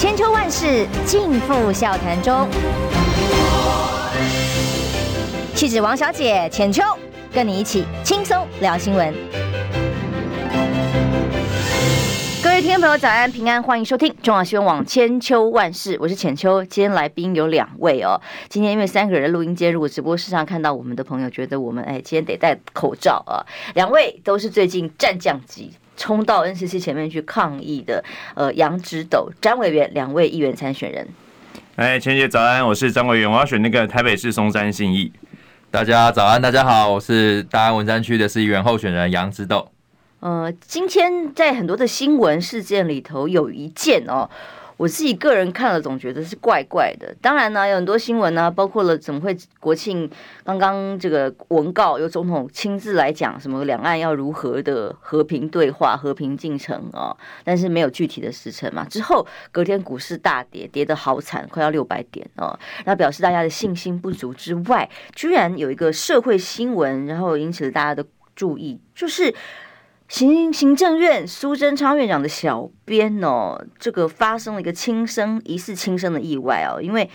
[0.00, 2.48] 千秋万世尽付笑谈中。
[5.54, 6.82] 气质王小姐浅秋，
[7.30, 9.14] 跟你一起轻松聊新闻。
[12.42, 16.64] 各位听众朋友，早安平安，欢迎收听中广新闻网千秋万世，我是浅秋。
[16.64, 18.18] 今天来宾有两位哦。
[18.48, 23.44] 今天因为三个人录音间，如果直播室上看到我们的朋友，觉得我们哎，今天得戴口罩啊。
[23.74, 25.72] 两位都是最近战将级。
[26.00, 28.02] 冲到 NCC 前面去抗议的，
[28.34, 31.06] 呃，杨植斗、詹委员两位议员参选人。
[31.76, 35.12] 哎，陈姐早安，我是张委员，我要选那个台北市松山信义。
[35.70, 39.70] 大家早安，大家好，我是大安文山区的市议员候选人杨植斗。
[40.20, 44.30] 呃，今天在很多的新闻事件里头，有一件哦。
[44.80, 47.14] 我自己个人看了，总觉得是怪怪的。
[47.20, 50.10] 当然呢，有很多新闻呢，包括了怎么会国庆
[50.42, 57.14] 刚刚这个文告由总统亲自来讲，什么两岸要如何的和平对话、和平进程啊？
[57.44, 58.82] 但是没有具体的时程嘛。
[58.88, 62.58] 之后隔天股市大跌，跌得好惨，快要六百点哦。
[62.86, 68.02] 那表示大家的信心不足之外，居然有一个社会新闻，然后引起了大家的
[68.34, 69.34] 注意，就是。
[70.10, 77.08] 行行政院苏贞昌院长的小编哦，这个发生了一个轻生，疑似轻生的意外哦，因为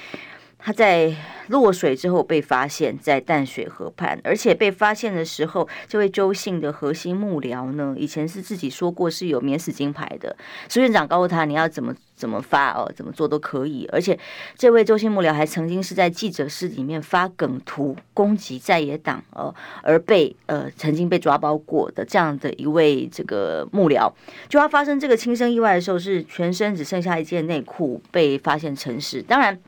[0.65, 1.13] 他在
[1.49, 10.35] 落水之后被发现，在淡水河畔，而且被发现的时候，这位周姓的核心幕僚呢，以前是自己说过是有免死金牌的，
[10.67, 11.93] 苏院长告诉他你要怎么。
[12.15, 12.89] 怎么发哦？
[12.95, 13.85] 怎么做都可以。
[13.91, 14.17] 而且，
[14.57, 24.09] 这位周姓幕僚还曾经是在记者室里面发梗图攻击在野党哦，而被呃曾经被抓包过的这样的一位这个幕僚，
[24.47, 29.21] 就他发生这个轻生意外的时候，是全身只剩下一件内裤被发现陈尸。
[29.21, 29.59] 当然。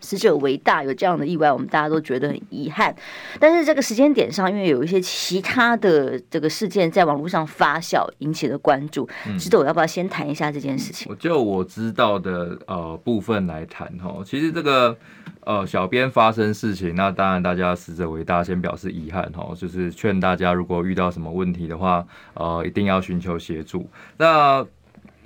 [0.00, 2.94] 死者为大，有这样的意外，我们大家都觉得很遗憾。
[3.40, 9.08] 但是这个时间点上，因为有一些其他的这个事件在网络上发酵，引起了关注。
[9.38, 11.06] 值得，我要不要先谈一下这件事情？
[11.10, 14.22] 我就我知道的呃部分来谈哈。
[14.24, 14.96] 其实这个
[15.40, 19.54] 呃小编发生事情，那当然大家死者为大，先表示遗憾哈。
[19.56, 23.88] 就是劝大家如果遇到什么问题的话，呃一定要寻求协助。
[24.16, 24.66] 那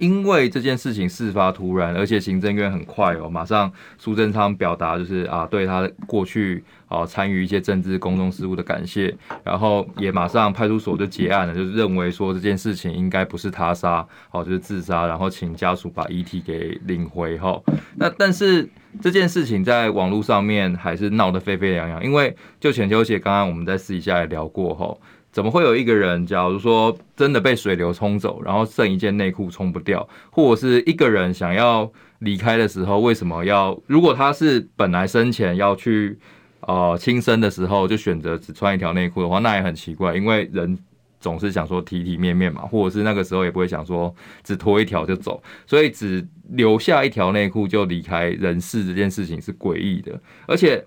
[0.01, 17.61] 因为这件事情事发突然，而且行政院很快哦，马上苏贞昌表达就是啊，对他过去啊参与一些政治公众事务的感谢，然后也马上派出所就结案了，就是认为说这件事情应该不是他杀，哦，就是自杀，然后请家属把遗体给领回哈。
[17.97, 18.67] 那但是
[19.03, 24.97] 这件事情在网络上面还是闹得沸沸扬扬，因为就浅秋姐刚刚我们在私底下也聊过哈。
[25.33, 33.81] 怎么会有一个人，假如说真的被水流冲走，然后剩一件内裤冲不掉，或者是一个人想要离开的时候，为什么要？
[33.87, 36.19] 如果他是本来生前要去
[36.63, 40.77] 呃轻生的时候，就选择只穿一条内裤的话，那也很奇怪，因为人
[41.21, 44.13] 总是想说体体面面嘛，或者是那个时候也不会想说
[44.43, 50.85] 只脱一条就走，所以只留下一条内裤就离开人世这件事情是诡异的，而且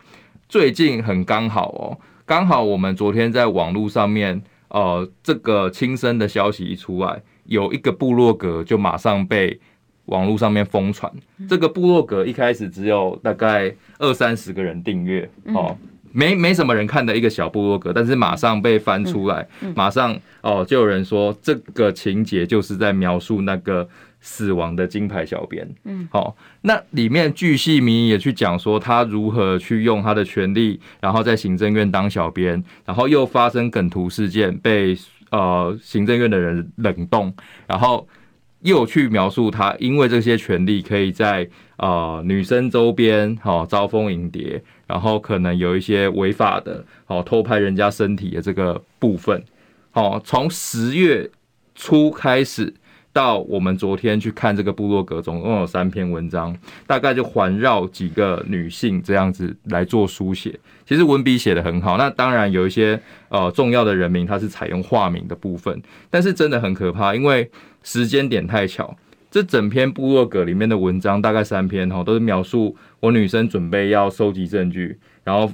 [0.49, 1.97] 最近很刚好哦。
[2.25, 9.59] 刚好我们昨天在网络上面，呃，这个轻生的消息一出来，有一个部落格就马上被
[10.05, 11.11] 网络上面疯传。
[11.49, 15.77] 这个部落格一开始只有大概二三十个人订阅，哦，
[16.11, 23.87] 没没什么人看的一个小部落格，但是马上被翻出来，马上哦，就有人说这个情节就是在描述那个。
[24.25, 34.97] 死亡的金牌小编，嗯，好，那里面巨细靡遗也去讲说他如何去用他的权利，然后在行政院当小编，然后又发生梗图事件，被
[35.29, 37.35] 呃行政院的人冷冻，
[37.67, 38.07] 然后
[38.61, 41.45] 又去描述他因为这些权利可以在
[41.75, 49.43] 呃女生周边好招蜂引蝶，然后可能有一些违法的，好偷拍人家身体的这个部分，
[49.91, 51.29] 好，从十月
[51.75, 52.73] 初开始。
[53.13, 56.57] 到我们昨天去看这个部落格，总共有三篇文章，
[56.87, 60.59] 大概就环绕几个女性这样子来做书写。
[60.83, 61.95] 其实文笔写得很好。
[61.95, 65.79] 那当然有一些呃重要的人名，它是采用化名的部分，
[66.09, 67.49] 但是真的很可怕，因为
[67.83, 68.97] 时间点太巧。
[69.29, 75.51] 这整篇部落格里面的文章大概三篇哈，都是描述我女生准备要收集证据，然后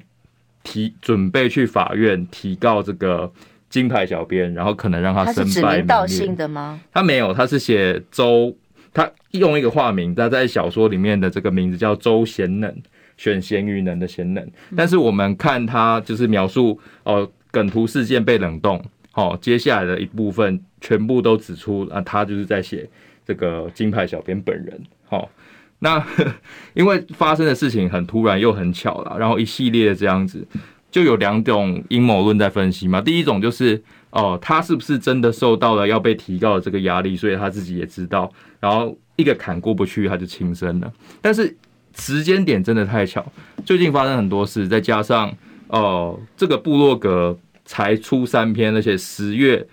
[0.63, 3.29] 提准备去法院提告这个。
[3.69, 5.61] 金牌小编，然后可能让他身败名裂。
[5.61, 6.79] 他是指名道姓的吗？
[6.91, 8.55] 他没有，他是写周，
[8.91, 12.75] 他用一个化名，他在小说里面的这个名字叫周贤能，
[13.15, 14.45] 选咸鱼能的贤能。
[14.75, 22.89] 但是我们看他就是描述哦，梗图事件被冷冻，好，接下来的一部分全部都指出啊，他就是在写
[23.23, 24.81] 这个金牌小编本人。
[25.05, 25.29] 好，
[25.77, 26.03] 那
[26.73, 30.47] 因为发生的事情很突然又很巧了，然后一系列这样子。
[30.91, 33.01] 就有两种阴谋论在分析嘛。
[33.01, 33.81] 第一种就是
[34.11, 40.91] 哦、他是不是真的受到了要被提高的这个压力，所以他自己也知道，然后一个坎过不去，他就轻生了。
[41.21, 41.55] 但是
[41.95, 43.23] 时间点真的太巧，
[43.63, 45.29] 最近发生很多事，再加上
[45.67, 49.63] 哦、呃，这个部落格才出三篇，而且十月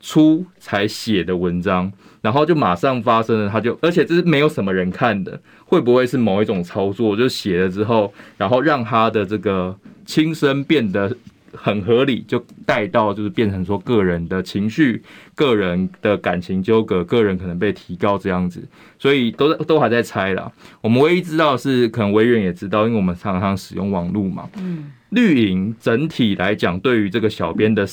[0.00, 1.92] 初才写的文章，
[2.24, 7.14] 然后就马上发生了，他就而且这是没有什么人看的，会不会是某一种操作？
[7.14, 9.76] 就写了之后，然后让他的这个
[10.06, 11.14] 轻生变得。
[11.56, 15.00] 很合理，就带到就是变成说个人的情绪、
[15.36, 18.60] 个人的感情纠葛、个人可能被提高这样子，
[18.98, 20.50] 所以都都还在猜啦。
[20.80, 24.50] 我们唯一知道是，可能委员也知道，因为我们常常使用网络嘛。
[24.56, 27.86] 嗯，绿营整体来讲，对于这个小编的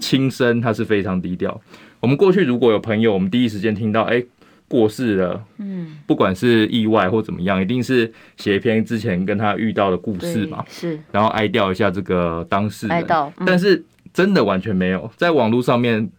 [0.00, 1.60] 轻生，他是非常低调。
[2.06, 4.22] 我们过去如果有朋友，我们第一时间听到，哎。
[4.68, 16.10] 过世了，嗯，不管是意外或怎么样，一定是写一篇之前跟他遇到的故事嘛，是，然后哀悼一下这个当事人，哀悼，嗯，但是真的完全没有在网络上面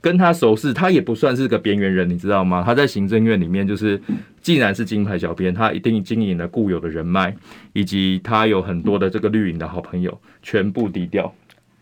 [0.00, 2.62] 跟他熟识，他也不算是个边缘人，你知道吗？
[2.64, 4.00] 他在行政院里面就是，
[4.40, 7.36] 既然是金牌小编，他一定经营了固有的人脉，
[7.74, 11.30] 以及他有很多的这个绿营的好朋友，全部低调。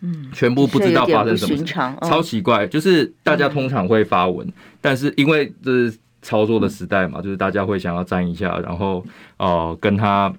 [0.00, 1.64] 嗯，全部不知道发生什么事，
[2.02, 2.66] 超奇怪。
[2.66, 4.50] 就是大家通常会发文，
[4.80, 9.04] 但是因为这是操作的时代嘛，就是大家会想要沾一下，然后
[9.36, 10.32] 呃跟他，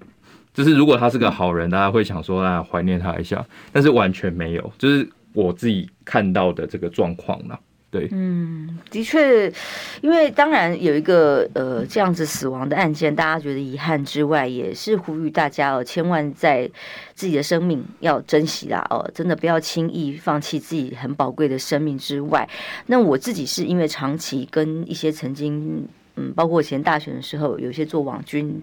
[0.52, 7.58] 就是如果他是个好人，大家会想说啊怀念他一下，但是完全没有，就是我自己看到的这个状况了。
[7.92, 9.52] 对，嗯，的确，
[10.00, 16.68] 因为当然有一个呃这样子死亡的案件，大家觉得遗憾之外，也是呼吁大家哦，千万在
[17.14, 22.48] 自己的生命要珍惜啦哦，真的不要轻易放弃自己很宝贵的生命之外，
[22.86, 25.86] 那我自己是因为长期跟一些曾经。
[26.16, 28.62] 嗯，包括以前大学的时候，有一些做网军，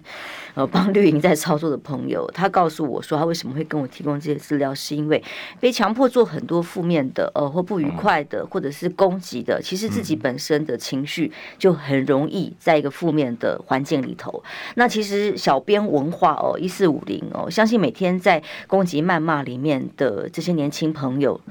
[0.54, 5.24] 呃，帮绿营在操作的朋友，他告诉我说，他为什么会跟我提供这些资料，是因为
[5.60, 14.44] 被强迫做很多负面的，呃，或不愉快的，或者是攻击的，其实自己本身的情绪就很容易在一个负面的环境里头。
[14.76, 21.42] 那其实小编文化哦，一四五零哦，相信每天在攻击谩骂里面的这些年轻朋友，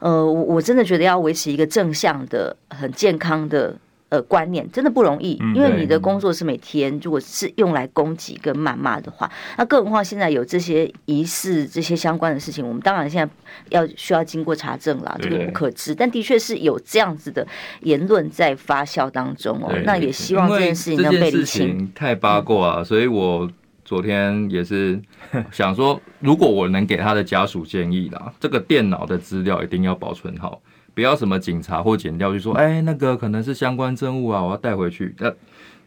[0.00, 3.76] 呃，我我真的觉得要维持一个正向的、很健康的。
[4.12, 13.32] 呃，观念真的不容易，因为你的工作是每天，如果是用来攻击跟谩骂的话，那更何况现在有这些疑似这些相关的事情，我们当然现在
[13.70, 17.46] 要需要经过查证啦，这个不可知，但的确是有这样子的
[17.80, 19.72] 言论在发酵当中哦。
[19.86, 21.90] 那也希望这件事情能被理清。
[21.94, 23.50] 太八卦啊，所以我
[23.82, 25.00] 昨天也是
[25.50, 30.60] 想说，如果我能给他的家属建议啦，这个电脑的资料一定要保存好。
[30.94, 35.14] 不要什么警察或剪掉，就说哎，那个可能是相关证物啊，我要带回去。
[35.18, 35.32] 那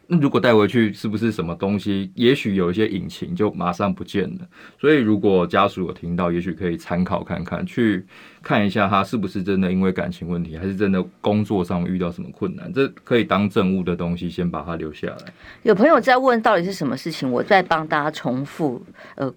[0.07, 2.11] 那如果带回去，是不是什么东西？
[2.13, 4.47] 也许有一些隐情就马上不见了。
[4.79, 8.05] 所以如果家属有听到，也许可以参考看看，去
[8.43, 12.71] 看一下他是不是真的因为感情问题，还是真的工作上遇到什么困难。
[12.71, 15.33] 这可以当证物的东西，先把它留下来。
[15.63, 18.83] 有朋友在问到底是什么事情，我再帮大家重复
[19.15, 19.33] 呃。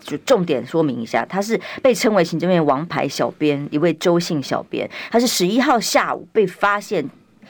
[0.00, 7.04] 就重点说明一下，他是被称为行政院王牌小编，一位周姓小编，他是十一号下午被发现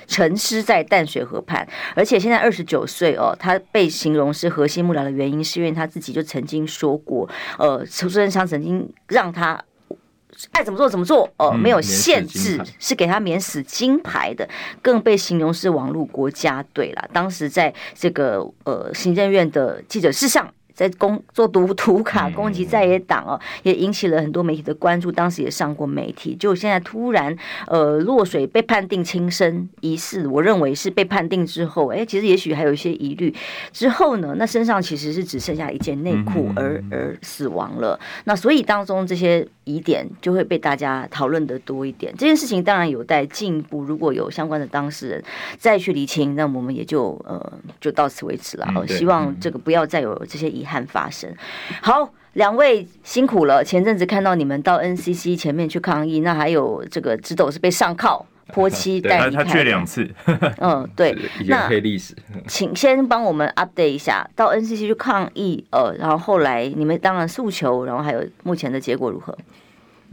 [0.07, 7.29] 沉尸在淡水河畔，而且现在二十九岁哦，他被形容是核心幕僚的原因，是因为他自己就曾经说过，
[7.59, 9.63] 呃，苏贞昌曾经让他
[10.51, 14.47] 爱怎么做怎么做，哦、呃，没有限制，是给他免死金牌的，
[14.83, 17.09] 更被形容是网络国家队啦。
[17.13, 20.53] 当时在这个呃行政院的记者室上。
[20.75, 25.11] 在攻做读 图卡攻击在野党哦，也引起了很多媒体的关注。
[25.13, 27.35] 当时也上过媒体，就现在突然
[27.69, 33.33] 呃落水被判定轻生，疑似我认为是被判定之后，哎，其实也许还有一些疑虑。
[33.73, 37.99] 之后呢，那身上其实是只剩下一件内裤而而死亡了。
[38.25, 42.13] 那所以当中这些疑点就会被大家讨论的多一点。
[42.19, 45.25] 这件事情当然有待进一步，如果有相关的当事人
[45.57, 48.67] 再去厘清，那我们也就呃就到此为止了。
[48.75, 50.64] 哦，希望这个不要再有这些疑。
[50.65, 51.31] 遗憾发生，
[51.83, 53.63] 好，两位辛苦了。
[53.63, 60.09] 前阵子看到你们到 NCC 前面去抗议，那还有这个直斗是被上铐泼漆带离开，他去两次。
[60.59, 61.15] 嗯，对，
[61.47, 62.15] 那黑历史，
[62.49, 69.37] 请先帮我们 update 一下，到 NCC 去抗议，呃，然后后来你们当然诉求，然后还有目前的结果如何？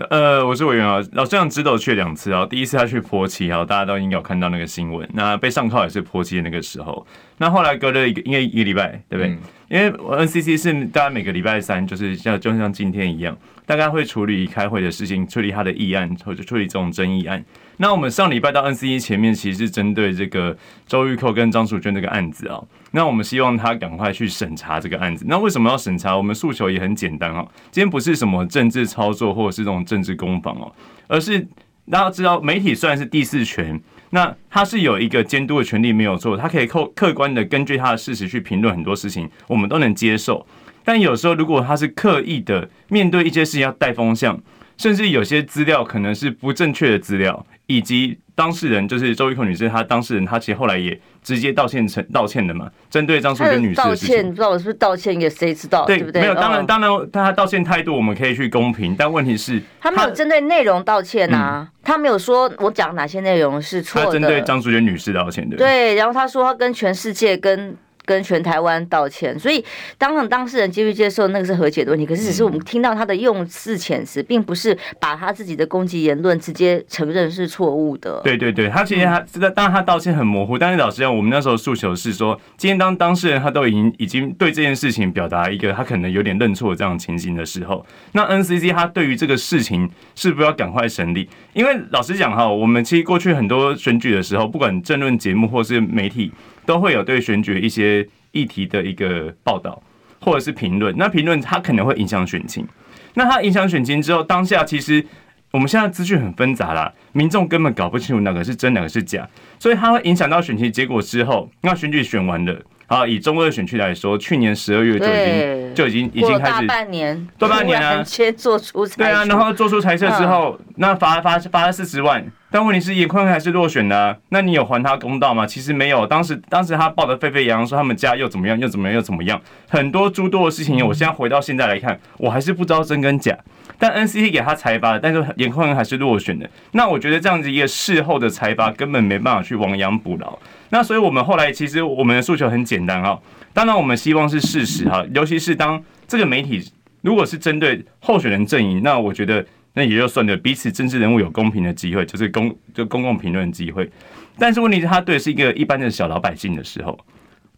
[0.09, 7.05] 呃，我是委员啊，老师这样知道去两次啊，第一次他去泼漆，然后大家都应该有看到那个新闻，那被上铐也是泼漆的那个时候，
[7.37, 9.27] 那后来隔了一个应该一个礼拜，对不对？
[9.27, 9.39] 嗯
[9.71, 17.41] 因为 NCC 是大家每个礼拜三就是像就像今天一样，大概会处理开会的事情，处理他的议案或者处理这种争议案。
[17.77, 22.61] 那我们上礼拜到 NCC 前面，其实是针对这个周玉蔻跟张淑娟这个案子啊。
[22.91, 25.25] 那我们希望他赶快去审查这个案子。
[25.27, 26.15] 那为什么要审查？
[26.15, 30.71] 我们诉求也很简单啊，今天不是什么政治操作或者是这种政治攻防哦，
[31.07, 31.47] 而是。
[31.89, 33.77] 大家知道，媒体虽然是第四权，
[34.11, 40.45] 那他是有一个监督的权利，没有错，他可以客客观的根据他的事实去评论很多事情，我们都能接受。
[40.85, 44.39] 但有时候，如果他是刻意的面对一些事情要带风向，
[44.81, 48.17] 甚至有些资料可能是不正确的资料，以及。
[48.33, 52.67] 当事人就是周玉蔻女士，她当事人，她其实后来也直接道歉成道歉的嘛。
[52.89, 56.21] 针对张淑娟女士道歉，不知道我是不是道歉，给谁知道，对，对不对？
[56.23, 64.07] 没有，当然，当然，她道歉态度我们可以去公平，但问题是，她没有针对内容道歉啊，他没有说我讲哪些内容是错的。
[64.07, 65.93] 他针对张淑娟女士道歉的，对。
[65.93, 67.77] 然后他说他跟全世界跟。
[68.05, 69.63] 跟全台湾道歉，所以
[69.97, 72.05] 当然当事人接不接受那个是和解的问题。
[72.05, 78.21] 可是只是我们听到他的用字遣词，并不是把他自己的攻击言论直接承认是错误的。
[78.23, 80.57] 对对对，他其实他知道，当然他道歉很模糊。
[80.57, 91.29] 但是老实讲，我们那时候诉求是说，今天当当事人他都已经已经对这件事情表达一个他可能有点认错这样的情形的时候，那 NCC 他对于这个事情是不是要赶快审理？
[91.53, 96.31] 因为老实讲哈，我们其实过去很多选举的时候，不管政论节目或是媒体。
[96.65, 99.81] 都会有对选举一些议题的一个报道，
[100.19, 100.95] 或者是评论。
[100.97, 102.67] 那评论它可能会影响选情。
[103.13, 105.05] 那它影响选情之后，当下其实
[105.51, 109.27] 我们现在资讯很纷杂啦，民众根本搞不清楚哪个是真，哪个是假，
[109.59, 111.49] 所以它会影响到选情结果之后。
[111.61, 112.61] 那选举选完了。
[112.87, 125.47] 啊，以中二选区来说，去年十二月就已经就已经已经开始半年，多半年啊，先做出对啊，然后做出裁测之后，那罚罚罚了四十万，但问题是颜坤还是落选的啊，那你有还他公道吗？
[125.47, 133.37] 其实没有，当时当时他报的沸沸扬扬，说他们家又怎么样，又怎么样，又怎么样，很多诸多的事情，我现在回到现在来看，我还是不知道真跟假。
[133.79, 140.37] 但 NCT 给他裁罚，但是颜宽恒还是落选的，那我觉得这样子一个事后的裁罚根本没办法去亡羊补牢。
[140.69, 143.19] 那所以，我们后来其实我们的诉求很简单哈，
[143.53, 146.63] 当然我们希望是事实哈，尤其是当这个媒体
[147.01, 149.43] 如果是针对候选人阵营，那我觉得
[149.73, 153.89] 那也就算了，彼此政治人物有公平的机会，就是公就公共评论机会。
[154.37, 156.97] 但是问题是，他对是一个一般的小老百姓的时候，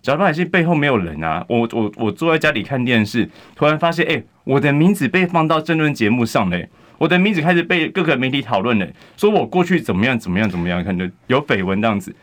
[0.02, 1.46] 小老百姓背后没有人啊。
[1.50, 12.14] 我我我坐在家里看电视，突然发现，哎，我的名字被放到政论节目上嘞，我的名字开始被各个媒体讨论了，说我过去怎么样怎么样怎么样，可能有绯闻这样子。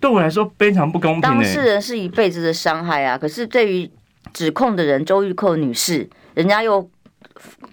[0.00, 1.22] 对我来说非常不公平。
[1.22, 3.16] 当事人是一辈子的伤害啊！
[3.16, 3.90] 可是对于
[4.32, 6.86] 指控的人周玉蔻女士，人家又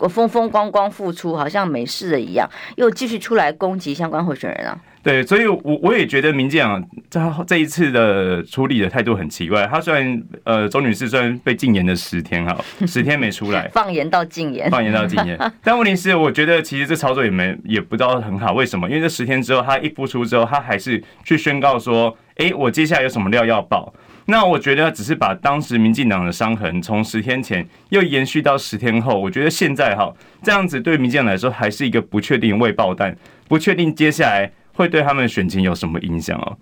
[0.10, 4.78] 风风光光复出，好像没事了一样，又继续出来攻击相关候选人啊。
[5.04, 9.66] 对，所以我，我我也觉得民进党这这一次的处理的态度很奇怪。
[9.66, 15.36] 他虽然呃，周女士虽然被禁言了十天哈，十天没出来， 放言到禁言，放言到禁言。
[15.64, 18.54] 但问题是，我觉得其实这操作也没也不知道很好。
[18.54, 18.88] 为什么？
[18.88, 23.92] 因为这十天之后，他一复出之后，他还是去宣告说，哎，我接下来有什么料要爆。
[24.32, 29.20] 那我觉得只是把当时民进党的伤痕从十天前又延续到十天后。
[29.20, 30.12] 我觉得现在哈
[30.42, 33.14] 这样子对民进党来说还是一个不确定未爆弹，
[33.50, 34.50] 不确定接下来。
[34.74, 36.58] 会对他们的选情有什么影响哦？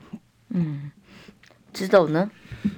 [0.49, 0.89] 嗯，
[1.71, 2.27] 知道呢？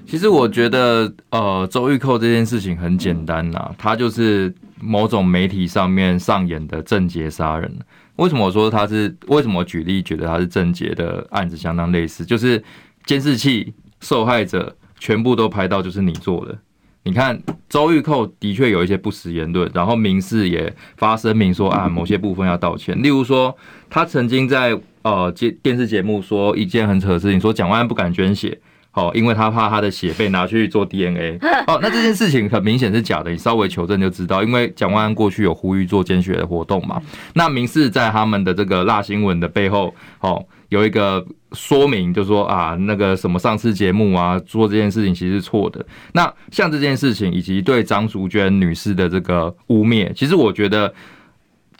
[0.06, 7.74] 其实我觉得，呃，周玉蔻这件事情很简单呐、他就是某种媒体上面上演的正杰杀人。
[8.18, 9.16] 为什么我说他是？
[9.28, 12.26] 为什么我举例觉得他是正杰的案子相当类似？
[12.26, 12.62] 就是
[13.06, 16.56] 监视器受害者全部都拍到，就是你做的。
[17.04, 22.96] 你看，周玉蔻的确有一些不实言论，然后民事也发声明说啊，某些部分要道歉。
[23.02, 23.58] 例如说，
[23.90, 28.56] 他曾经在呃节电视节目说一件很扯的事情，说蒋万安不敢捐血，
[28.94, 31.38] 哦，因为他怕他的血被拿去做 DNA。
[31.68, 37.02] 哦，那这件事情很明显是假的，你稍微求证就知道，因为蒋万安过去有呼吁做捐血的活动嘛。
[37.34, 40.46] 那明示在他们的这个辣新闻的背后，哦。
[40.70, 45.86] 有一个说明，就是说啊，那个什么上次节目啊，做这件事情其实是错的。
[46.14, 50.94] 那像这件事情，以及对张淑娟女士的这个污蔑，其实我觉得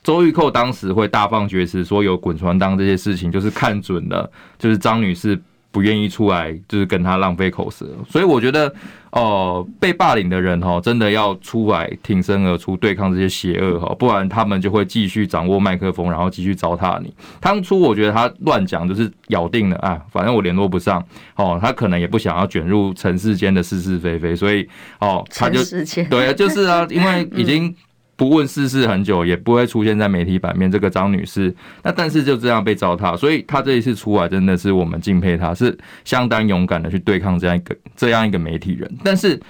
[0.02, 5.40] 周玉蔻当时会大放厥词，说有滚床单这些事情，就是看准了，就是张女士。
[5.72, 8.68] 不愿意出来，就是跟他浪费口舌，所以我觉得，
[9.10, 17.12] 哦、呃，被霸凌的人哈，真的要出来挺身而出，对抗这些邪恶哈，不然他们就会继续掌握麦克风，然后继续糟蹋你。
[17.40, 21.02] 当初我觉得他乱讲，就是咬定了啊，反正我联络不上，
[21.36, 24.68] 哦，他可能也不想要卷入尘世间的是是非非，所以
[25.00, 25.60] 哦，他就
[26.10, 27.74] 对，就是啊，因为已经。
[28.22, 30.70] 不问世事很久，也不会出现在媒体版面。
[30.70, 31.52] 这个张女士，
[31.82, 38.88] 那但是就这样被糟蹋，所以她这一次出来真的是我们敬佩她，是相当勇敢的去对抗这样一个这样一个媒体人。
[39.02, 39.40] 但是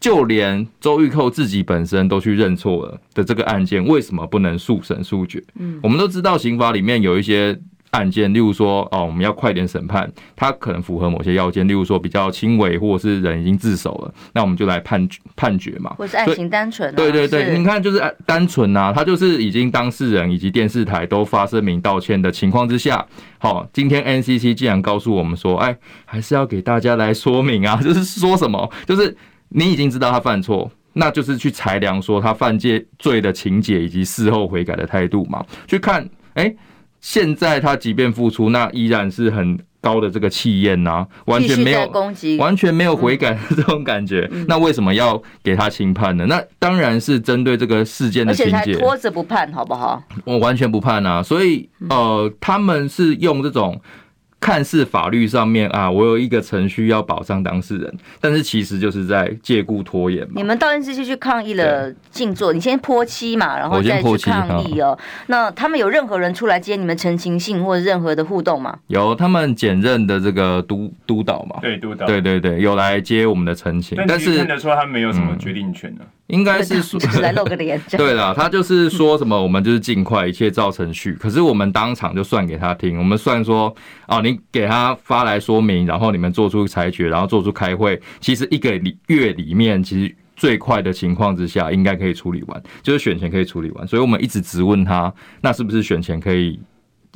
[0.00, 5.44] 就连周玉蔻自己本身都去认错了的这个案件，为什么不能速审速决？
[5.58, 7.60] 嗯，我们都知道刑法里面有一些
[7.90, 15.94] 案件，例如说哦，我们要快点审判，他可能符合某些要件，例如说比较轻微，或者是人已经自首了，那我们就来判判决嘛。
[15.96, 16.96] 或是案情单纯、啊。
[16.96, 23.06] 对对对，你看就是单纯啊，他就是已经当事人以及电视台都发声明道歉的情况之下，
[23.38, 29.16] 好，今天 NCC 竟然告诉我们说，哎，还是要给大家来说明啊， 就是说什么，就是
[29.48, 36.54] 你已经知道他犯错，那就是去裁量说他犯戒罪的情节以及事后悔改的态度嘛，去看，哎。
[37.00, 44.28] 现在他即便付出，那依然是很高的这个气焰呐，完全没有攻击，完全没有悔改的这种感觉。
[44.46, 46.26] 那为什么要给他轻判呢？
[46.26, 50.02] 那当然是针对这个事件的情节，而且拖着不判，好不好？
[50.24, 51.22] 我完全不判啊！
[51.22, 53.80] 所以呃，他们是用这种。
[54.40, 60.34] 看似法律上面啊，我有一个程序要保障当事人，但是其实就是在借故拖延嘛。
[60.36, 64.96] 你们到 NCC 去抗议了静坐，你先泼漆嘛，然后再去抗议哦。
[65.26, 68.78] 那他们有任何人出来接你们陈情信或者任何的互动吗？
[68.86, 76.17] 有，他们检任的这个督督导嘛，对督导，对对对，有来接我们的陈情，但是看得出他没有什么决定权呢、啊。
[76.28, 81.12] 应该是说就是来露个脸， 对了，他就是说什么，我们就是尽快，一切照程序。
[81.14, 83.74] 可是我们当场就算给他听，我们算说，
[84.06, 88.00] 哦，你给他发来说明，然后你们做出裁决，然后做出开会。
[88.20, 88.70] 其实一个
[89.06, 93.86] 月里面，其实最快的情况之下，应该可以处理完，就是选前可以处理完。
[93.86, 96.60] 所以我们一直质问他，那是不是选前可以？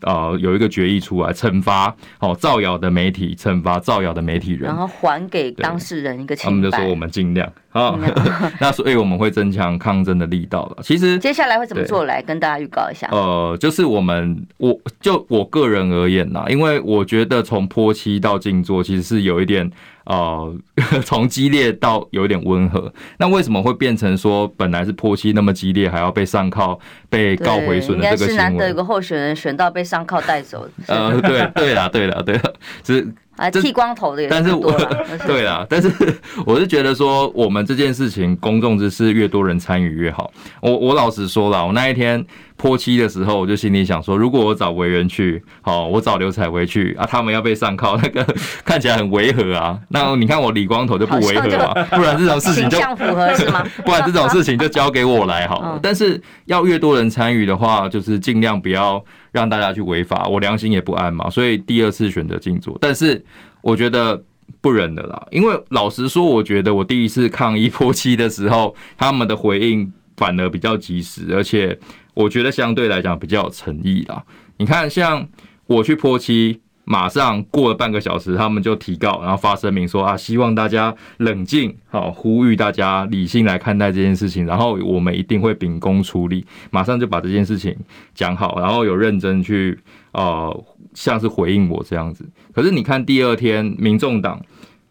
[0.02, 6.50] 呃，有一个决议出来，惩罚哦造谣的媒体，惩罚造谣的媒体人，然后还给当事人一个清白。
[6.50, 7.99] 他们就说我们尽量啊，
[8.61, 10.82] 那所以我们会增强抗争的力道了。
[10.82, 12.04] 其实接下来会怎么做？
[12.04, 13.09] 来跟大家预告一下。
[13.12, 19.71] 呃，就是我们我就我个人而言呐，因为我觉得从坡期到静坐，其实是有一点。
[20.04, 20.54] 呃，
[21.04, 26.78] 从激烈到有点温和，那为什么会变成说本来是泼漆那么激烈，还要被上铐、
[27.09, 30.68] 被告毁损的这个是难得有个候选人选到被上铐带走。
[30.87, 32.52] 呃，对对啦，对啦，对啦，
[32.85, 33.06] 是。
[33.42, 35.90] 还剃光头的也是多了， 对啦，但是
[36.46, 40.32] 我是觉得说，我们这件事情公众之事，越多人参与越好。
[40.61, 42.25] 我我老实说了，我那一天
[42.56, 48.25] 泼漆的时候，我就心里想说，如果我找委员去，好，我找刘彩薇去啊，他们要被上铐，那个
[48.64, 49.76] 看起来很违和啊。
[49.88, 53.66] 那你看我理光头就不违和啊，不然这种事情就符合是吗？
[53.84, 55.80] 不然这种事情就交给我来好了。
[55.82, 59.04] 但是要越多人参与的话，就是尽量不要。
[59.32, 62.76] 让大家去违法，我良心也不安嘛，所以第二次选择静坐。
[62.82, 63.25] 但是
[63.60, 64.23] 我觉得
[64.60, 71.78] 不忍的啦，因为老实说，我觉得我第一次抗议泼漆的时候，他们的回应反而比较及时，而且
[72.14, 74.25] 我觉得相对来讲比较有诚意啦。
[74.58, 75.28] 你看，像
[75.66, 76.60] 我去泼漆。
[76.84, 86.45] 马上过了半个小时，他们就提告，然后发声明说啊，希望大家冷静，好，呼吁大家理性来看待这件事情，然后我们一定会秉公处理。
[86.71, 87.76] 马上就把这件事情
[88.14, 89.78] 讲好，然后有认真去
[90.12, 90.64] 呃，
[90.95, 92.28] 像是回应我这样子。
[92.52, 94.40] 可是你看第二天，民众党。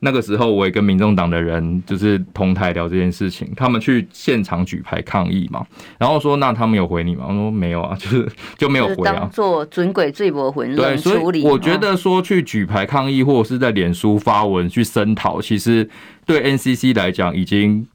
[0.03, 5.65] 那个时候，我也跟民众党的人就是同台聊这件事情，他们去现场举牌抗议嘛，
[5.97, 7.25] 然后说那他们有回你吗？
[7.27, 9.29] 我说没有啊，就是就没有回啊。
[9.31, 15.87] 做准鬼罪博魂对，所以我觉得说去举牌抗议，或者是在脸书发文去声讨，其实
[16.25, 17.87] 对 NCC 来讲已经。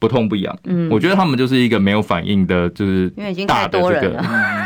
[0.00, 3.12] 不痛不痒，嗯，我觉得他们就是一个没有反应的，就是
[3.46, 4.10] 大的这个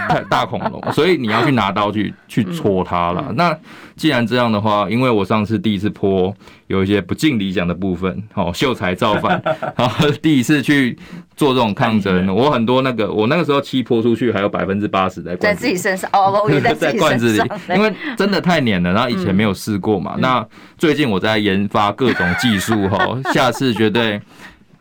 [0.08, 3.32] 大大恐龙， 所以你要去拿刀去去戳它了。
[3.34, 3.56] 那
[3.96, 6.34] 既然这样的话，因为我上次第一次泼
[6.66, 9.40] 有一些不尽理想的部分，哦，秀才造反，
[9.74, 10.98] 然后第一次去
[11.34, 16.46] 做这种抗争，我很多那个我那个时候漆泼出去还有百分之八十在在自己身上哦，
[16.78, 17.42] 在罐子里，
[17.74, 20.16] 因为真的太黏了，然后以前没有试过嘛。
[20.18, 24.20] 那最近我在研发各种技术哈，下次绝对。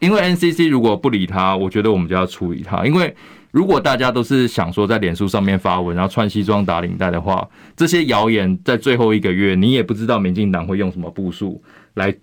[0.01, 2.83] 因为 NCC 如果不理他，我觉得我们就要处理他。
[2.85, 3.15] 因为
[3.51, 12.13] 如果大家都是想说在脸书上面发文，然后穿西装打领带的话，这些谣言在最后一个月，你也不知道民进党会用什么步数来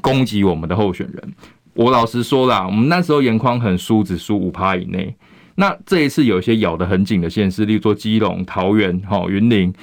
[0.00, 1.34] 攻击我们的候选人。
[1.74, 5.12] 我老实说啦，我们那时候颜宽恒输只输五趴以内，
[5.56, 9.74] 那这一次有一些咬得很紧的县市，例如说基隆、桃园、哈云林。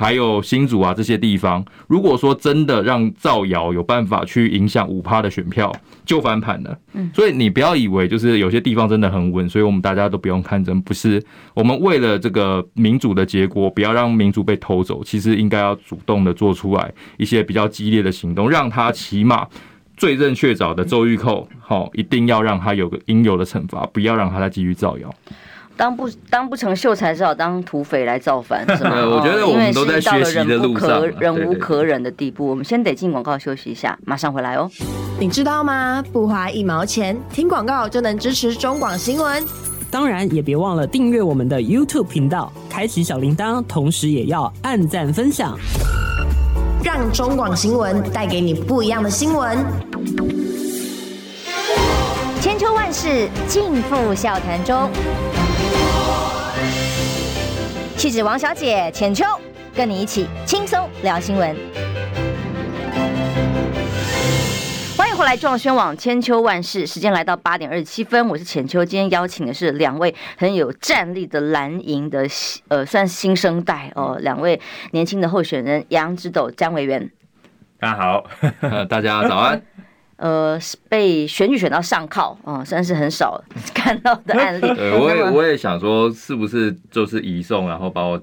[0.00, 5.74] 还有新竹啊这些地方，如果说真的让造谣有办法去影响五趴的选票，
[6.06, 6.78] 就翻盘了。
[6.92, 11.20] 嗯，所以你不要以为就是有些地方真的很稳，所以我们大家都不用看真，不是。
[11.52, 19.48] 我们为了这个民主的结果，不要让民主被偷走，其实应该要主动的做出来一些比较激烈的行动，让他起码
[19.96, 25.12] 罪证确凿的周玉蔻，好，一定要让他有个应有的惩罚，不要让他再继续造谣。
[25.78, 28.90] 当不当不成秀才，只好当土匪来造反， 是吗？
[28.96, 32.48] 我觉得我们都在学习的路上，忍无可忍的地步。
[32.48, 34.68] 我们先得进广告休息一下，马上回来哦。
[35.20, 36.02] 你知道吗？
[36.12, 39.44] 不花一毛钱，听广告就能支持中广新闻。
[39.88, 45.56] 当然也别忘了订阅我们的 YouTube 频道，开启小铃铛，同时也要按赞分享，
[46.82, 49.56] 让中广新闻带给你不一样的新闻。
[52.40, 54.90] 千秋万世尽付笑谈中，
[57.98, 59.24] 气质王小姐浅秋，
[59.74, 61.56] 跟你一起轻松聊新闻。
[65.16, 68.84] 后来撞宣网千秋万世，时间来到八点二十七分，我是浅秋。
[68.84, 72.24] 今天邀请的是两位很有战力的蓝营的
[72.68, 74.60] 呃，算是新生代哦，两位
[74.92, 77.10] 年轻的候选人杨直斗、詹维元。
[77.80, 78.24] 大家好，
[78.88, 79.60] 大家早安。
[80.18, 83.42] 呃，被选举选到上靠，啊，算是很少
[83.74, 84.60] 看到的案例。
[84.76, 88.20] 对，我也我也想说，是不是就是移送，然后把我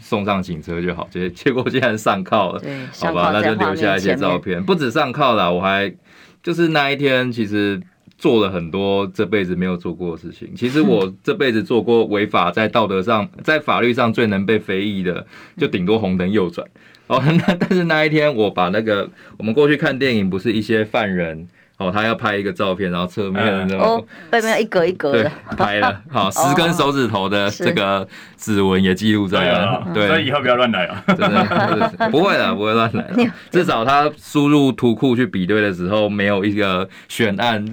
[0.00, 1.06] 送上警车就好？
[1.10, 4.62] 结结果竟然上靠了，对，好吧，那就留下一些照片。
[4.62, 5.94] 不止上靠了，我还。
[6.40, 7.78] 就是那一天，其实
[8.18, 10.54] 做了很多这辈子没有做过的事情。
[10.54, 15.26] 其实我这辈子做过违法，在道德上、在法律上最能被非议的，
[15.56, 16.68] 就顶多红灯右转。
[17.06, 21.48] 哦，那但是那一天，我把那个我们过去看电影，不是一些犯人。
[21.78, 26.02] 哦，他要拍一个照片，然后侧面的哦，背面一格一格的拍了。
[26.10, 29.86] 好， 十根手指头的这个指纹也记录在了。
[29.94, 31.04] 对，所以以后不要乱来啊！
[31.06, 33.08] 真的不会的，不会乱来。
[33.50, 37.64] 至少他输入图库去比对的时候，没有一个悬案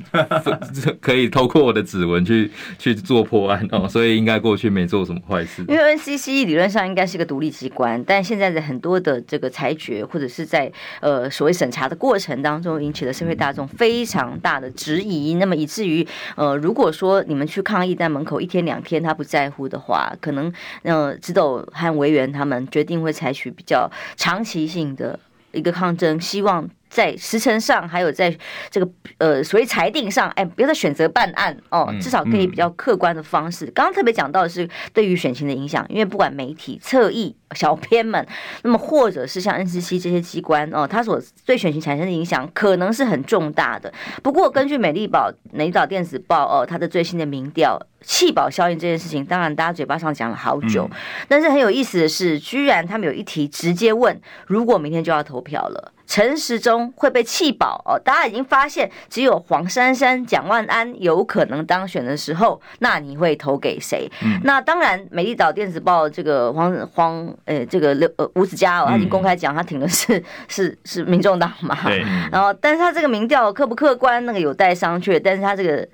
[1.02, 5.66] 可以透过我的指纹去去做破案哦，所以应该过去没做什么坏事。
[5.68, 13.95] 因为 NCC 理论上应该是个独立机关，但现在的很多的这个裁决或者是在呃所谓审查的过程当中，引起了社会大众非。
[13.96, 16.06] 非常大的质疑，那么以至于
[16.36, 20.52] 呃，如果说你们去抗议在门口一天两天，他不在乎的话，可能
[20.84, 25.18] 呃，直斗和委员他们决定会采取比较长期性的
[25.54, 26.70] 一个抗争，希望。
[26.96, 28.34] 在时程上，还有在
[28.70, 33.66] 这个呃所谓裁定上，哎，不要再选择办案哦，至少可以比较客观的方式。
[33.76, 38.26] 刚刚特别讲到的是对于选情的影响，因为不管媒体、侧翼、小编们，
[38.64, 43.94] 那么或者是像 NCC 这些机关哦，它所对选情产生的影响可能是很重大的。
[44.24, 50.90] 不过，根据美丽岛、美丽岛电子报哦，它的最新的民调，弃保效应这件事情，当然大家嘴巴上讲了好久，
[51.28, 55.92] 但是很有意思的是，居然他们有一题直接问：如果明天就要投票了。
[56.08, 64.08] 陈时中会被弃保哦，大家已经发现只有黄珊珊、蒋万安有可能当选的时候，那你会投给谁？
[64.24, 71.76] 嗯、那当然，美丽岛电子报这个黄黄呃、欸、这个刘呃吴子嘉哦，他已经公开讲他挺的是、 嗯、是是民众党嘛。
[71.84, 72.06] 对。
[72.32, 75.20] 然后，但是他这个民调客不客观，那个有待商榷。
[75.20, 75.88] 但是他这个。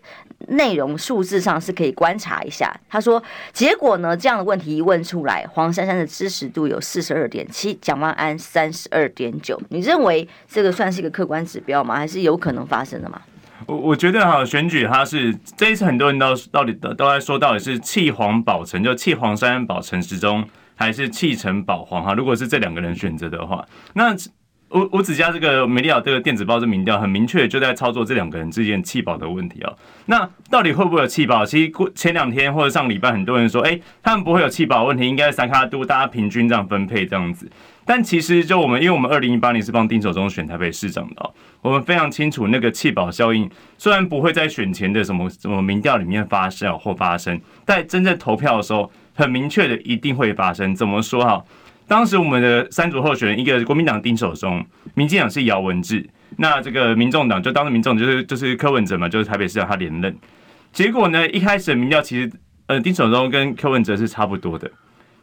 [0.49, 2.73] 内容数字上是可以观察一下。
[2.89, 3.21] 他说，
[3.53, 9.61] 结果呢，这样的问题一问出来，黄珊珊的支持度有四十二点七，蒋万安三十二点九。
[9.69, 11.95] 你认为这个算是一个客观指标吗？
[11.95, 13.21] 还是有可能发生的吗？
[13.65, 20.43] 我我觉得哈，选举它是这一次很多人都到底都在说，到底是弃黄保陈，就弃黄珊珊保陈时中，
[20.75, 22.13] 还是弃陈保黄哈？
[22.13, 24.15] 如果是这两个人选择的话，那。
[24.73, 29.73] 吴吴子嘉这个美丽岛这个电子报这民调很明确，就在操作这两个人之间弃保的问题啊。
[30.05, 31.45] 那到底会不会有弃保？
[31.45, 37.51] 其实过前两天或者上礼拜，很多人说，哎，他们不会有弃保问题，应该三咖都大家平均这样分配这样子。
[37.83, 41.29] 但其实就我们，因为我们二零一八年是帮丁守中选台北市长的，
[41.61, 50.73] 我们非常清楚那个弃保效应，虽然不会在选前的什么什么民调里面发酵或发生，但真正投票的时候，很明确的一定会发生。
[50.73, 51.43] 怎么说哈？
[51.91, 60.15] 当时我们的三组候选人，一个国民党丁守中，民进党是姚文智，那这个民众党就当时民众就是就是柯文哲嘛，就是台北市长他连任。
[60.71, 62.31] 结果呢，一开始的民调其实
[62.67, 64.71] 呃丁守中跟柯文哲是差不多的。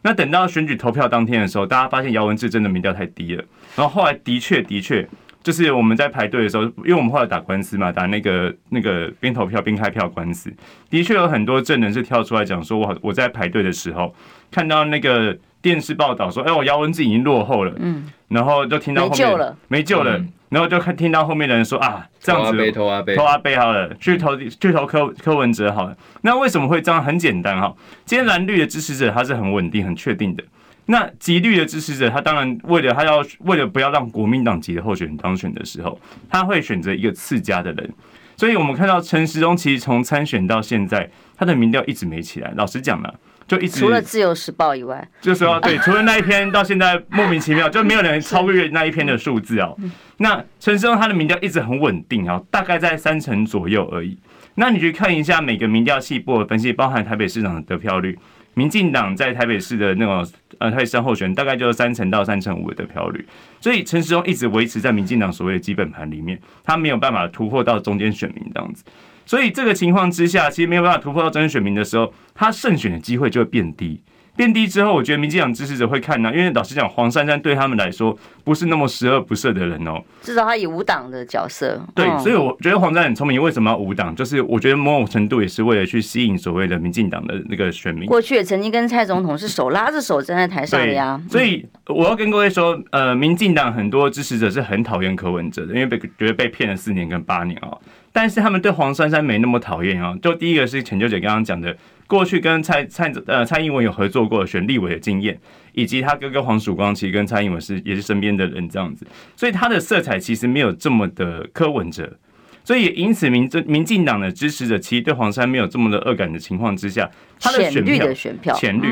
[0.03, 3.43] 那等到选举投票当天的时候，大家发现姚文智真的民调太低了。
[3.75, 5.09] 然后后来的确的确，
[5.41, 10.53] 就是我们在排队的时候，因为我们后来打官司嘛，打那个那个边投票边开票官司，
[10.87, 14.13] 的确有很多证人是跳出来讲说，我我在排队的时候
[14.51, 15.35] 看到那个。
[15.61, 20.25] 电视报道说：“哎，我姚文智已经落后了。”嗯，然后就听到后面没救了，没救了。
[20.49, 27.03] 然后就看听到后面的人说：“啊，这样子投阿贝，投阿贝好了，去投去投柯柯文哲好了。”那为什么会这样？
[27.03, 27.71] 很简单哈，
[28.03, 30.43] 今天蓝绿的支持者他是很稳定、很确定的。
[30.87, 37.93] 那极绿的支持者，他当然为了他要为了不要让国民党籍的候选人当选的时候，他会选择一个次佳的人。
[38.35, 42.51] 所以我们看到陈时中其实从参选到现在，他的民调一直没起来。
[42.55, 43.13] 老实讲了。
[43.49, 49.75] 就一直除了自由时报以外，就说对， 除了那一篇到现在莫名其妙就没有人超越那一篇的数字哦。
[50.17, 54.15] 那陈时中他的民调一直很稳定哦，大概在三成左右而已。
[54.53, 58.19] 那你去看一下每个民调细部的分析，包含台北市长的得票率，
[58.53, 63.25] 民进党在台北市的那种呃，台北候选大概就是三成到三成五的得票率。
[63.59, 68.83] 所以陈时中一直维持在民进党所谓的基本盘里面，他没有办法突破到中间选民这样子。
[69.29, 74.01] 所以这个情况之下，其实没有办法突破到真选民的时候，他胜选的机会就会变低。
[74.39, 80.05] 变低之后，我觉得民进党支持者会看呢、啊，因为老实讲，黄珊珊对他们来说不是那么十恶不赦的人哦、喔。
[80.21, 81.77] 至少他以无党的角色。
[81.93, 83.43] 对，所以我觉得黄珊珊很聪明。
[83.43, 84.15] 为什么要无党？
[84.15, 88.05] 就是我觉得某种程度也是为了去吸引所谓的民进党的那个选民。
[88.05, 91.21] 过去也曾经跟蔡总统是手拉着手站在台上的呀。
[91.29, 97.81] 所以我要跟各位说，呃，民进党很多支持者是很讨厌柯文哲的，因为被觉得被骗了四年跟八年啊、喔。
[98.13, 100.15] 但是他们对黄珊珊没那么讨厌啊。
[100.21, 101.75] 就第一个是陈秋姐刚刚讲的。
[102.09, 105.39] 过去跟蔡蔡呃蔡英文有合作过选立委的经验，
[105.73, 112.17] 以及他哥哥黄曙光其实跟蔡英文是也是身边的人这样子，所以他的色彩其实没有这么的柯文哲，
[112.63, 117.07] 所以也因此民政民进党的支持者其实对黄珊没有这么的恶感的情况之下，
[117.39, 118.87] 他的选票选票浅绿，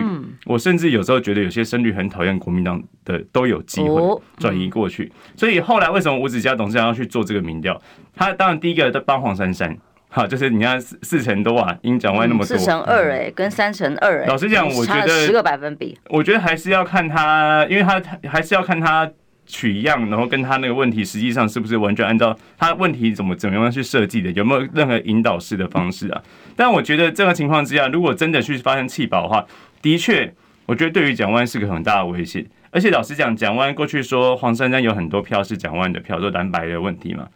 [0.46, 7.82] 我甚至有时候觉得有些深绿很讨厌国民党的都有机会转移过去，所以后来为什么吴子嘉董事长要去做这个民调？
[8.16, 9.76] 他当然第一个在帮黄珊珊。
[10.10, 14.26] 好，就是你看四四成多啊，因蒋万安那么多，四成二哎，跟三成二哎。
[14.26, 19.10] 老实讲，我觉得十个百分比，我觉得还是要看他，因为他还是要看他
[19.46, 26.24] 取样，然后跟他那个问题实际上是不是完全按照他问题怎么怎么样去设计的，有没有任何引导式的方式啊？
[26.56, 29.46] 但我觉得这个情况之下，如果真的去发生弃保的话，
[29.82, 30.34] 的确，
[30.66, 32.46] 我觉得对于蒋万是个很大的威胁。
[32.72, 37.28] 而且老实讲，蒋万过去说黄珊珊有很多票是蒋万的票，都蓝白的问题嘛。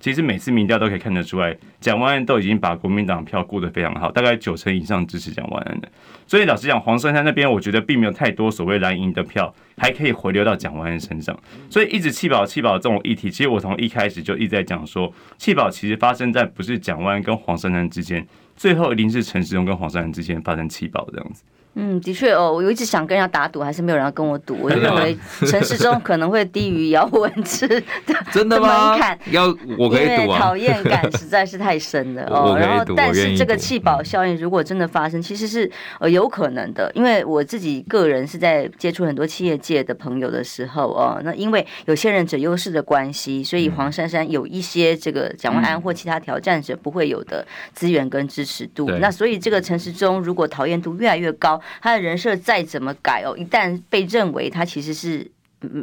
[0.00, 5.88] 其实每次民调都可以看得出来，蒋万安都已经把国民党票顾得非常好，大概九成以上支持蒋万安的。
[6.26, 11.38] 所以老实讲，黄珊珊那边我觉得并没有太多所谓蓝营的票，还可以回流到蒋万安身上。
[11.68, 21.44] 所以一直弃保弃保这种议题，其实我从一开始就一直在讲说，弃保其实发生在不是蒋万安跟黄珊珊之间，最后一定是陈时中跟黄珊珊之间发生弃保这样子。
[21.74, 24.58] 嗯，的确哦，我一直想跟人家打赌，还是没有人要跟我赌。
[24.60, 28.90] 我就认为陈时中可能会低于姚文智的真的吗？
[28.90, 29.46] 门槛要
[29.78, 32.56] 我可以赌啊，讨厌感实在是太深了 哦。
[32.58, 36.90] 然后，但是这个气保效应如果真的发生，其实是呃有可能的。
[36.94, 48.90] 因为我自己个人是在接触很多企业界的朋友的时候哦，那因为有些人者优势的关系，所以黄珊珊有一些这个蒋万安或其他挑战者不会有的资源跟支持度。
[49.00, 51.59] 那所以这个陈时中如果讨厌度越来越高。
[51.80, 55.30] 他的人设再怎么改哦，一旦被认为他其实是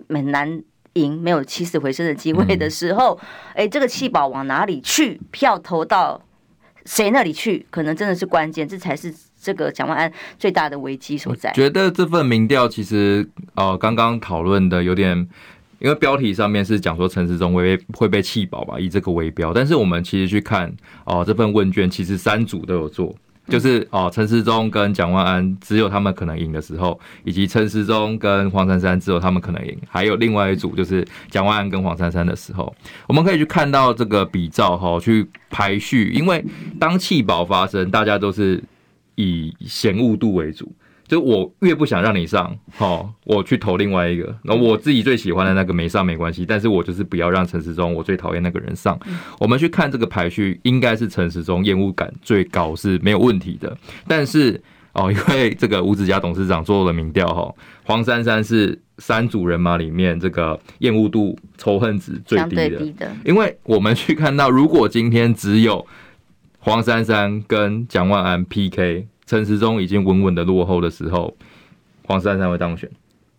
[0.10, 0.62] 很难
[0.94, 3.20] 赢、没有起死回生的机会的时候，
[3.54, 5.22] 哎、嗯，这个弃保往哪里去？
[5.32, 6.20] 票投到
[6.86, 7.66] 谁那里去？
[7.70, 11.52] 可能真的是关键，这才是这个蒋万安最大的危机所在。
[11.52, 15.16] 觉得这份民调其实呃，刚刚讨论的有点，
[15.80, 20.68] 因为标题上面是讲说陈时中会被会被弃保吧，以这个为标，但是我们其实去看
[21.06, 23.16] 哦、呃，这份问卷其实三组都有做。
[23.48, 32.76] 就是哦，陈时中跟蒋万安只有他们可能赢的时候，以及陈时中跟黄珊珊只有他们可能赢，还有另外一组就是蒋万安跟黄珊珊的时候，
[33.08, 36.44] 我们可以去看到这个比照哈，去排序，因为
[36.80, 38.64] 当弃保发生，大家都是
[39.16, 40.72] 以嫌恶度为主。
[41.08, 44.36] 就我越不想让你上，好， 我去投另外一个。
[44.44, 49.00] 那我自己最喜欢的那个没上没关系，但是我就是不要让陈时中我最讨厌那个人上。
[49.40, 53.78] 我们去看这个排序，应该是陈时中厌恶感最高是没有问题的。
[54.06, 62.56] 但是哦，因为这个吴子嘉董事长做了民调哈，黄珊珊是三组人马里面这个厌恶度仇恨值最低
[62.92, 63.10] 的。
[63.24, 65.88] 因为我们去看到，如果今天只有
[66.60, 69.08] 黄珊珊跟蒋万安 PK。
[69.28, 71.38] 陈时中已经稳稳的落后的时候，
[72.06, 72.90] 黄珊珊会当选。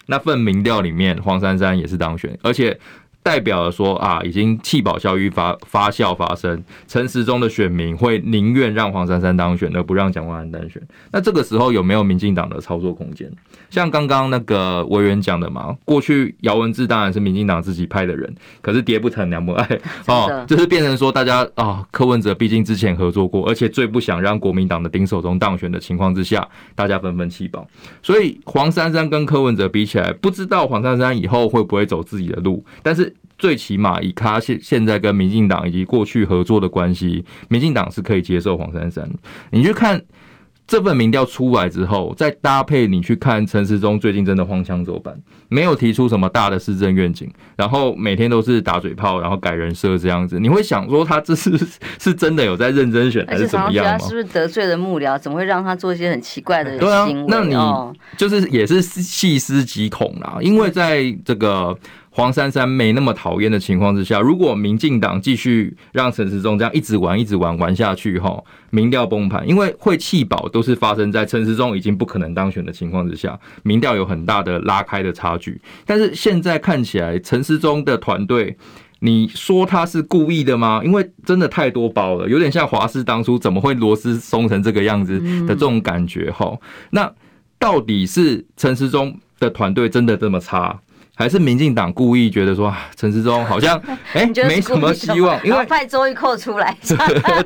[0.06, 2.78] 那份民调里面，黄珊珊也是当选，而且。
[3.28, 10.80] 代表了说啊，已经弃保效应发发酵发生，陈时中的选民会宁愿让黄珊珊当选，而不让蒋万安当选。
[11.12, 13.30] 那这个时候有没有民进党的操作空间？
[13.68, 27.68] 像刚刚那个委员讲的嘛，过去姚文智当然是民进党自己派的人，可是爹不疼娘不爱哦， 就是变成说大家啊，柯文哲毕竟之前合作过，而且最不想让国民党的丁守中当选的情况之下，大家纷纷弃保。
[28.02, 33.14] 所以黄珊珊跟柯文哲比起来，不知道黄珊珊以后会不会走自己的路，但是。
[33.38, 39.08] 最起码以他现现在跟民进党以及过去合作的关系，民进党是可以接受黄珊珊。
[39.50, 40.02] 你去看
[40.66, 45.16] 这份民调出来之后，再搭配你去看陈时中最近真的荒腔走板，
[45.48, 51.56] 没有提出什么大的施政愿景，然后每天都是打嘴炮，然后改人设这样子，你会想说他这是
[51.98, 53.98] 是真的有在认真选还是怎么样吗？
[53.98, 55.16] 是不是得罪了幕僚？
[55.16, 57.26] 怎么会让他做一些很奇怪的行为？
[57.28, 57.56] 那你
[58.16, 61.78] 就是也是细思极恐啦，因为在这个。
[62.18, 75.60] 黄珊珊没那么讨厌的情况之下，如果民进党继续让陈时中这样一直玩、一直玩玩下去，哈，民调崩盘，因为会弃保都是发生在陈时中已经不可能当选的情况之下，民调有很大的拉开的差距。
[75.86, 78.56] 但是现在看起来，陈时中的团队
[78.98, 80.80] 你说他是故意的吗？
[80.84, 86.58] 因为真的太多包了，有点像华师当初怎么会螺丝松成这个样子的这种感觉哈。
[86.90, 87.08] 那
[87.60, 90.80] 到底是陈时中的团队真的这么差，
[91.18, 93.76] 还是民进党故意觉得说陈时中好像
[94.14, 95.44] 哎、欸、没什么希望？
[95.44, 96.74] 因为派周玉蔻出来。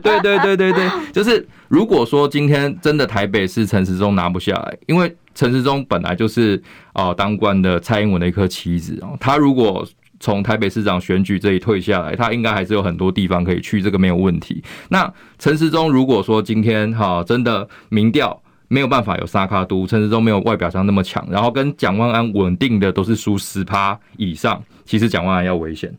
[0.02, 9.88] 对对对对对，就是如果说今天真的台北市陈时中拿不下来，因为陈时中本来就是哦当官的蔡英文的一颗棋子哦，他如果。
[10.24, 14.62] 从台北市长选举这里退下来，他应该还是有很多地方可以去，这个没有问题。
[14.88, 18.40] 那陈时中如果说今天哈真的民调
[18.72, 25.94] 没有办法有沙卡都，陈时中没有外表上那么强，然后跟蒋万安稳定的都是输十趴以上，其实蒋万安要危险，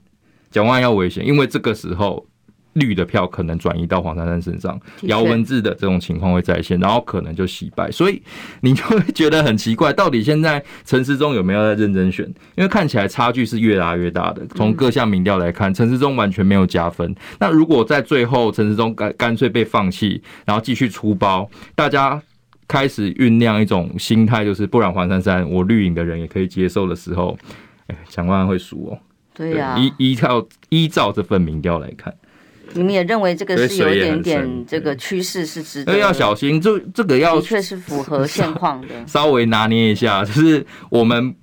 [0.49, 2.25] 蒋万安要危险，因为这个时候。
[2.73, 8.19] 绿的票可能转移到黄珊珊身上，姚文智的这种情况会再现，然后可能就洗白，所以
[8.62, 12.25] 你就会觉得很奇怪，到底现在陈时中有没有在认真选？
[12.55, 17.15] 因为看起来差距是越拉越大的，从各项民调来看，陈时中完全没有加分。
[17.39, 22.19] 那如果在最后陈时中干干脆被放弃，然后继续出包，大家
[22.67, 27.38] 开始酝酿一种心态，就是不然黄珊珊我绿营的人也可以接受的时候，
[27.88, 28.99] 哎，蒋万安会输哦。
[29.34, 32.13] 对呀，依依照依照这份民调来看。
[32.73, 41.36] 你们也认为这个是有一点点这个趋势是值得，要小心，这这个要的确是符合现况的，稍微拿捏一下，就是我们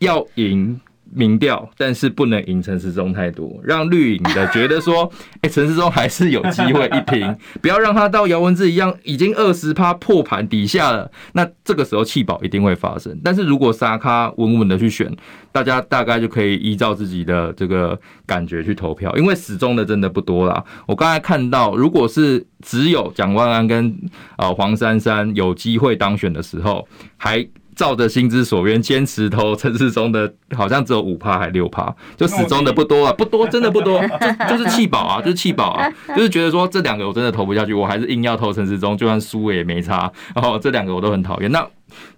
[0.00, 0.80] 要赢。
[1.14, 5.10] 民调，但是不能赢陈时中太多，让绿营的觉得说，
[5.42, 13.18] 哎，陈时中还是有机会一拼， 不要让他到姚文智一样，已经二十趴破盘底下了，那这个时候弃保一定会发生。
[13.22, 15.14] 但是如果沙卡稳稳的去选，
[15.52, 20.64] 大家大概就可以依照自己的这个感觉去投票，因为死忠的真的不多啦。
[20.86, 23.94] 我刚才看到，如果是只有蒋万安跟
[24.36, 27.46] 呃黄珊珊有机会当选的时候，还。
[27.74, 34.00] 照着心之所愿，坚持投陈世忠的，好像只有五趴还六趴，就始终的不多啊，不多，真的不多，
[34.48, 40.10] 就就是弃保啊，就是弃保啊，就是觉得说这两个我真的投不下去，我还是硬要投陈世忠，就算输也没差。
[40.34, 41.66] 然后这两个我都很讨厌，那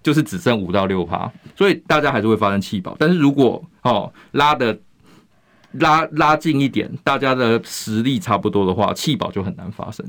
[0.03, 2.95] 就是只剩五到六趴，所以大家还是会发生弃保。
[2.99, 4.77] 但是如果哦拉的。
[5.79, 10.05] 拉拉近一点，大家的实力差不多的话，弃保就很难发生。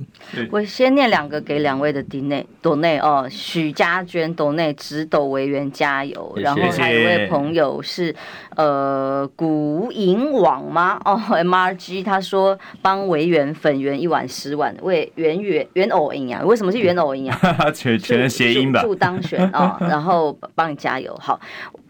[0.51, 8.15] 我先念两个给两位的抖内抖内哦，许家娟抖内直抖委员加油，然后还有一位朋友是
[8.57, 11.01] 呃古银网吗？
[11.05, 16.43] 哦，MRG 他说帮维园粉圆一碗十碗，为圆圆圆偶赢啊？
[16.45, 17.39] 为什么是圆偶赢啊？
[17.75, 21.41] 全全谐音吧，祝当选哦， 然后帮你加油，好。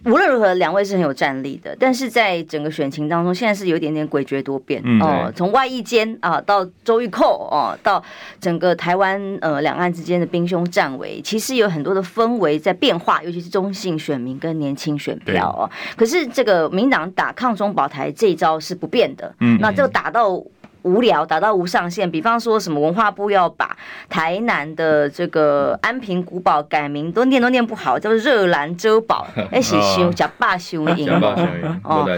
[0.05, 5.33] 无论如何，两位是很有战力的，但是在整个选情当中，现在是有一点点诡谲多变哦。
[5.35, 8.03] 从外役间啊，到周玉蔻哦，到
[8.41, 15.71] 整个台湾呃两岸之间的兵凶战危，其实有很多的氛围在变化，尤其是中性选民跟年轻选票哦。
[15.97, 20.43] 可是这个民党打抗中保台这一招是不变的，嗯，那就打到。
[20.87, 23.77] 无聊打到无上限，比方说什么文化部要把
[24.09, 31.11] 台南的这个安平古堡改名，都念都念不好，叫做热兰遮堡， 哎，是修假霸修赢
[31.83, 32.09] 哦。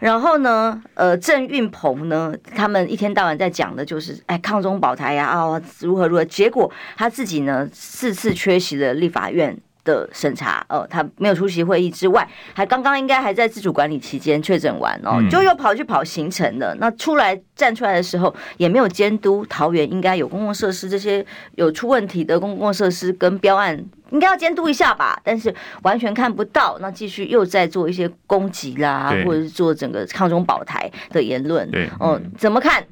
[0.00, 16.74] 然后呢，呃，郑运鹏呢，他们一天到晚在讲的就是，哎，抗中保台呀，啊，如何如何，结果他自己呢，四次缺席了立法院的审查哦，他没有出席会议之外，还刚刚应该还在自主管理期间确诊完哦，就又跑去跑行程了。
[16.80, 21.24] 那出来站出来的时候，也没有监督桃园应该有公共设施这些
[21.56, 23.78] 有出问题的公共设施跟标案，
[24.10, 25.20] 应该要监督一下吧？
[25.22, 31.70] 但是完全看不到，那继续又在做一些攻击啦，或者是做整个抗中保台的言论。
[31.70, 32.82] 对，哦，怎么看？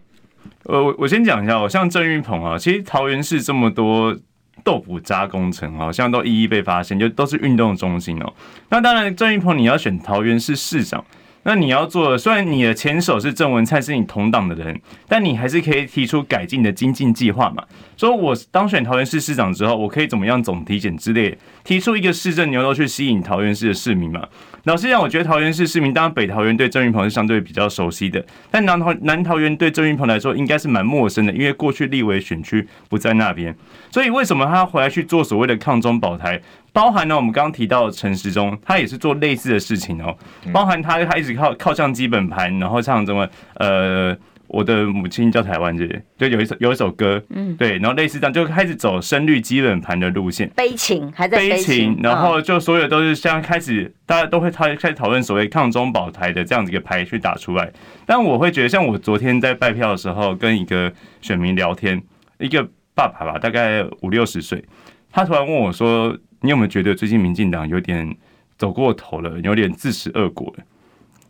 [0.65, 4.17] 呃，我我先讲一下，我像郑运鹏啊，其实桃园市这么多。
[4.65, 8.33] 豆腐渣工程好像都一一被发现，就都是运动中心哦。
[8.69, 11.05] 那当然，郑运鹏你要选桃园市市长，
[11.43, 17.65] 那你要做，虽然你的前手是郑文灿，是你同党的人，但你还是可以提出改进的精进计划嘛。
[17.97, 24.29] 说我当选桃园市市长之后，我可以怎么样总体检之类，提出一个市政牛肉去吸引桃园市的市民嘛。
[24.65, 33.53] 老实讲，我觉得桃园市市民，当然北桃园对郑运鹏是相对比较熟悉的，但南桃南桃园对郑运鹏来说应该是蛮陌生的，因为过去立委选区不在那边，
[33.91, 36.41] 所以为什么他回来去做所谓的抗中保台？
[36.73, 40.17] 包含了我们刚刚提到陈时中，他也是做类似的事情哦，
[40.53, 44.17] 包含他他一直靠靠向基本盘，然后唱什么呃。
[44.53, 57.73] 我的母亲叫台湾，这些就有一首有一首歌，嗯，对，然后类似这样就开始走深绿基本盘的路线，悲情还在悲情，然后就所有都是像开始大家都会开开始讨论所谓抗中保台的这样子一个牌去打出来，
[58.05, 62.03] 但我会觉得，像我昨天在拜票的时候，跟一个选民聊天，
[62.39, 62.63] 一个
[62.95, 64.63] 爸爸吧，大概五六十岁，
[65.11, 68.15] 他突然问我说：“你有没有觉得最近民进党有点
[68.59, 70.65] 走过头了，有点自食恶果了？”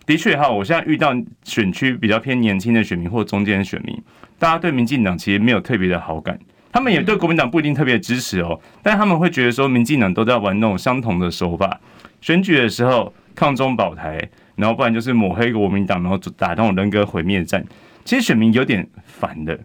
[0.04, 3.96] 的确哈，我现在遇到选区比较偏年轻的选民或中间选民，
[4.38, 6.38] 大家对民进党其实没有特别的好感，
[6.72, 11.80] 他们也对国民党不一定特别支持哦，但他们会觉得说民进党都在玩那种相同的手法，
[12.20, 17.64] 选举的时候抗中保台，然后不然就是抹黑国民党，然后打那种人格毁灭战，
[18.04, 19.56] 其实选民有点烦的，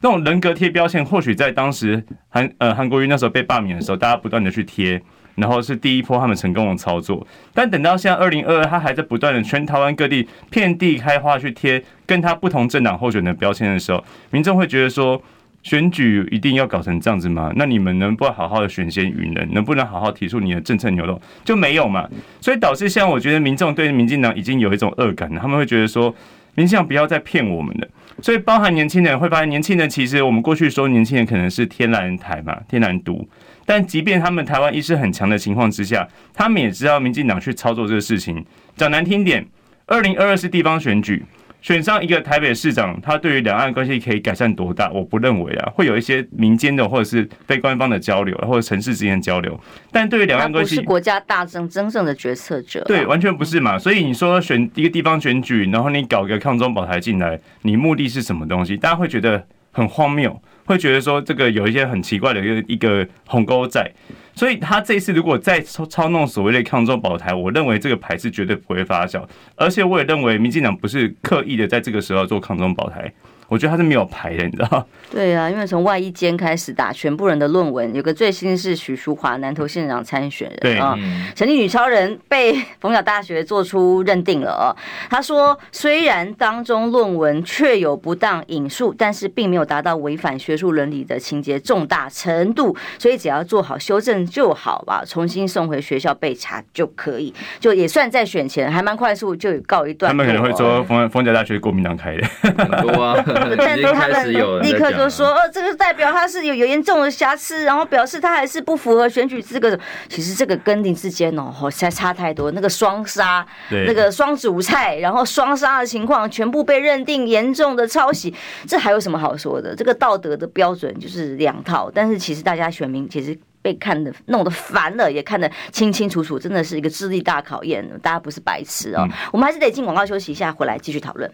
[0.00, 5.02] 那种人格贴标签，或许在当时韩呃韩国瑜那时候被罢免的时候，大家不断的去贴。
[5.42, 15.20] 然后是第一波他们成功的操作，但等到现在二零二二，他还在不断的全台湾各地遍地开花去贴跟他不同政党候选的标签的时候，民众会觉得说，
[15.64, 17.52] 选举一定要搞成这样子吗？
[17.56, 21.20] 那你们能不能好好的选贤与能，能不能好好提出你的政策牛肉？
[21.44, 22.08] 就没有嘛？
[22.40, 26.14] 所以导致现在我觉得民众对民进党已经有一种恶感了，他们会觉得说，
[26.54, 27.88] 民进党不要再骗我们了。
[28.20, 33.26] 所以包含年轻人会发现，年轻人其实我们过去说年轻人可能是天然台嘛，天然独。
[33.64, 38.44] 但即便他们台湾意识很强的情况之下，他们也知道民进党去操作这个事情。
[38.76, 39.46] 讲难听点，
[39.86, 41.24] 二零二二是地方选举，
[41.60, 44.90] 选上一个台北市长，他对于两岸关系可以改善多大？
[44.90, 49.58] 我不认为啊，会有一些民间的或者是非官方的交流，或者城市之间的交流。
[49.90, 53.78] 但对于两岸关系，不是国家大政真正的决策者，对，完全不是嘛。
[53.78, 58.76] 所以你说选一个地方选举，然后你搞个抗中保台进来，你目的是什么东西？
[58.76, 60.40] 大家会觉得很荒谬。
[60.64, 63.90] 会觉得说这个有一些很奇怪的一个一个鸿沟在，
[64.34, 73.12] 所以他这次如果再操操弄所谓的抗中保台，我认为这个牌是绝对不会发酵，而且我也认为民进党不是刻意的在这个时候做抗中保台。
[73.48, 74.86] 我觉得他是没有牌的，你知道？
[75.10, 80.98] 对啊，因为从外一间开始打全部人的论文，有个最新是许淑华南投县长参选人啊，
[81.34, 84.72] 成绩女超人被逢甲大学做出认定了哦。
[85.10, 100.08] 他说，虽然当中论文确有不当引述，但是并没有达到违反学术伦理的情节重大程度，所以只要做好修正就好吧，重新送回学校备查就可以，就也算在选前还蛮快速就告一段。
[100.08, 102.26] 他们可能会说逢逢甲大学国民党开的，
[102.56, 103.22] 很多啊。
[103.58, 109.78] 但是他们立刻就说：“呃，这个代表他是有有严重的瑕疵，然后表示他还是不符合选举资格。
[110.08, 112.50] 其实这个跟你之间哦，实在差太多。
[112.52, 118.34] 那个双杀，那个双主菜，然后双杀的情况，全部被认定严重的抄袭，
[118.66, 119.74] 这还有什么好说的？
[119.76, 121.90] 这个道德的标准就是两套。
[121.94, 127.88] 但是其实大家选民其实。”被看的弄得烦了，也看得清清楚楚，真的是一个智力大考验。
[128.02, 131.30] 大家不是白痴哦，嗯、我们还是得进广告休息一下，回来继续讨论。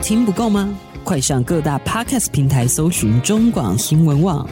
[0.00, 0.72] 听不够吗？
[1.02, 4.48] 快上各大 Podcast 平台搜寻中广新闻网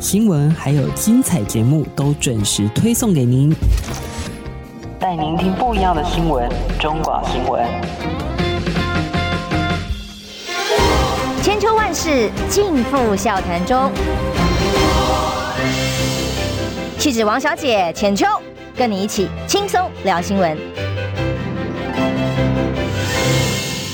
[0.00, 3.54] 新闻，还有精彩节目都准时推送给您，
[4.98, 6.48] 带您听不一样的新闻。
[6.80, 7.64] 中广新闻，
[11.42, 13.90] 千秋万世尽付笑谈中。
[17.04, 18.24] 气质王小姐浅秋，
[18.74, 20.56] 跟你一起轻松聊新闻。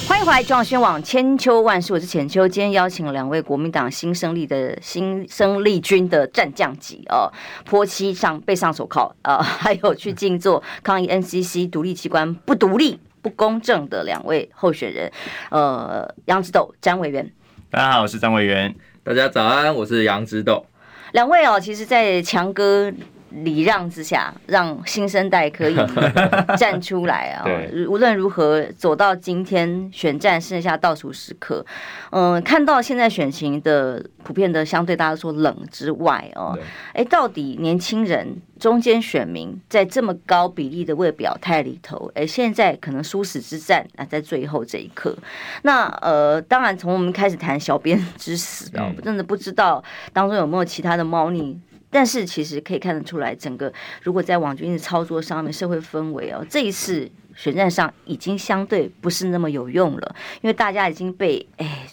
[0.07, 2.47] 欢迎回来，中央新闻网千秋万世，我是浅秋。
[2.47, 7.29] 今天邀请了两位国民党新生力的新生力军的战将级哦，
[7.65, 15.11] 泼漆上被上手铐啊、呃，还有去静坐抗议 NCC 独立机关不独立、不公正的两位候选人，
[15.51, 17.29] 呃，杨植斗、詹维元。
[17.73, 18.73] 大家好，我是詹维元。
[19.03, 20.65] 大家早安，我是杨植斗。
[21.13, 22.93] 两位哦，其实，在强哥
[23.31, 25.77] 礼让之下，让新生代可以
[26.59, 27.45] 站出来啊！
[27.45, 31.65] 对无论如何，走到今天选战剩下倒数时刻，
[32.11, 36.59] 嗯、呃，看到现在选情的普遍的相对大家说冷之外哦，
[36.93, 45.17] 哎，到底年轻人中间选民在这么高比例的未表态里头，哎，现在可能殊死之战啊，在最后这一刻。
[45.63, 51.59] 那呃，当然从我们开始谈小编之死啊，我真的不知道当中有没有其他的猫腻。
[51.91, 53.73] 但是其实可以看得出来，整个
[54.03, 61.87] 如果在网军的操作上面，社会氛围哦，这一次选战上已经相对不是那么有用了，因为大家已经被哎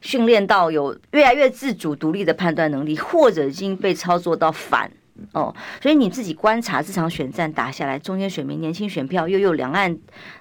[0.00, 4.90] 训练到有越来越自主独立的判断能力，或者已经被操作到反
[5.32, 9.94] 哦，所以你自己观察这场选战打下来，中间选民年轻选票又有两岸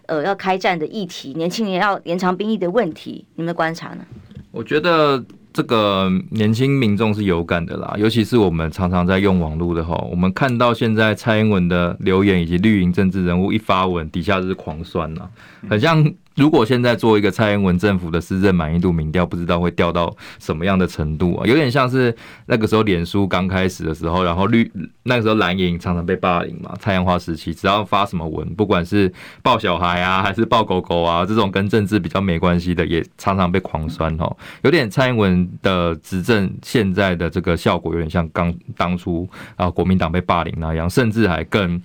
[0.06, 4.06] 呃要开战的议题，年轻人要延长兵役的问题，你们的观察呢？
[4.52, 5.22] 我觉得。
[5.54, 15.22] 这个年轻民众是有感的啦，尤其是我们常常在用网络的哈，我们看到现在蔡英文的留言以及绿营政治人物一发文，底下就是狂酸呐，
[15.70, 16.12] 很像。
[16.36, 21.46] 如果现在做一个蔡英文政府的施政满意度民调，不知道会掉到什么样的程度啊？
[21.46, 22.12] 有点像是
[22.48, 24.68] 那个时候脸书刚开始的时候，然后绿
[25.04, 26.74] 那个时候蓝营常常被霸凌嘛。
[26.80, 34.36] 蔡英文时期，只要发什么文，不管是抱小孩啊，还是抱狗狗啊，这种跟政治比较没关系的，也常常被狂酸哦。
[34.64, 41.82] 有点蔡英文的执政现在的这个效果，有点像刚当初啊国民党被霸凌那样，甚至还更。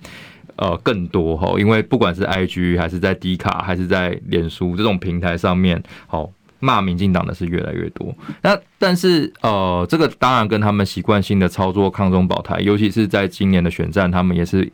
[0.61, 6.29] 呃更多哈，因为不管是 IG 还是在 D 卡还是在脸书这种平台上面，好。
[6.61, 14.69] 骂民进党的是越来越多，那但是呃，这个当然跟他们习惯性的操作抗中保台，尤其是在今年的选战，他们也是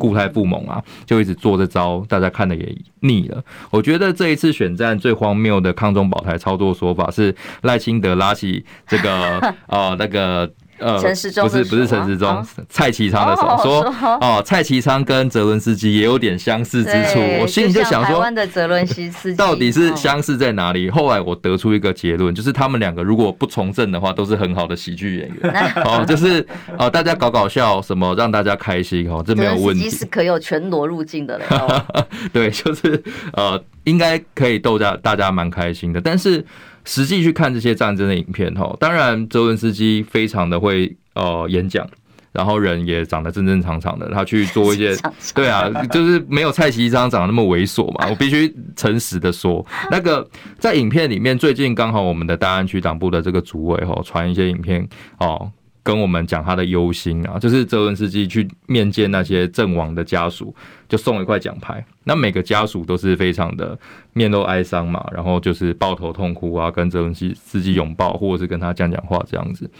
[0.00, 3.40] 固态复萌啊，就一直做这招，大家看的也腻了。
[3.70, 7.32] 我觉得这一次选战最荒谬的抗中保台操作说法是
[7.62, 10.50] 赖清德拉起这个呃 那个。
[10.80, 17.18] 呃，不是不是陈时中，蔡其昌的手说哦，蔡其昌跟泽伦斯基也有点相似之处。
[17.40, 20.90] 我心里就想说，台湾的泽伦斯基到底是相似在哪里？
[20.90, 25.64] 后来我得出一个结论，就是他们两个如果不从政的话，都是很好的喜剧演员。
[25.84, 26.46] 哦，就是
[26.78, 29.90] 哦，大家搞搞笑，什么让大家开心哦，这没有问题。
[29.90, 31.44] 是可有全裸入境的嘞。
[32.32, 33.02] 对，就是
[33.34, 36.44] 呃，应该可以逗大大家蛮开心的，但是。
[36.90, 41.86] 实际去看这些战争的影片，哈，当然泽文斯基非常的会呃演讲，
[42.32, 44.96] 然后人也长得正正常常的，他去做一些，
[45.32, 50.28] 对啊，就是没有蔡其章长得那么猥琐嘛，我必须诚实的说， 那个
[50.58, 54.88] 在影片里面，最近刚好我们的大安区党部的这个主委哈传一些影片
[55.18, 55.52] 哦。
[55.82, 60.54] 跟我们讲他的忧心啊，就是泽伦斯基去面见那些阵亡的家属，
[60.86, 61.82] 就送了一块奖牌。
[62.04, 63.78] 那每个家属都是非常的
[64.12, 69.70] 面露哀伤嘛，然后就是抱头痛哭啊，跟泽伦斯基拥抱，或者是跟他讲讲话这样子。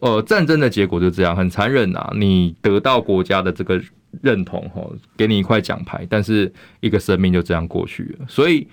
[0.00, 2.12] 呃，战争的结果就这样，很残忍啊！
[2.14, 3.82] 你得到国家的这个
[4.22, 8.26] 认同，哈，给你一块奖牌，但是一个生命就这样过去了。
[8.28, 8.66] 所以，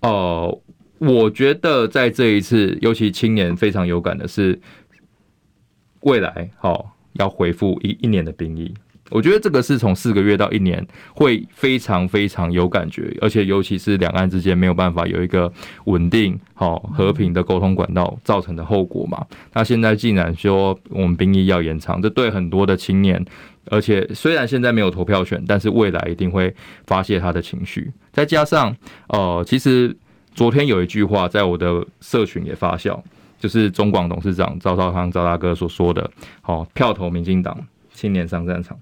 [0.00, 0.60] 呃，
[0.98, 4.58] 我觉得在这一次，尤其青年非常有感的是。
[6.00, 8.72] 未来好要恢复一一年的兵役，
[9.10, 15.52] 我觉得这个是从四个月到一年会非常非常有感觉，而且尤其是两岸之间没有办法有一个
[15.86, 19.26] 稳定好和平的沟通管道造成的后果嘛。
[19.54, 23.24] 那现在既然说我们兵役要延长，这对很多的青年，
[23.66, 26.54] 而且虽然现在没有投票权，但是未来一定会
[26.86, 27.90] 发泄他的情绪。
[28.12, 28.76] 再加上
[29.08, 29.96] 呃，其实
[30.34, 33.00] 昨天有一句话在我的社群也发酵。
[33.38, 36.10] 就是中广董事长赵少康赵大哥所说的，
[36.40, 37.56] 好，票投民进党，
[37.92, 38.76] 青年上战场，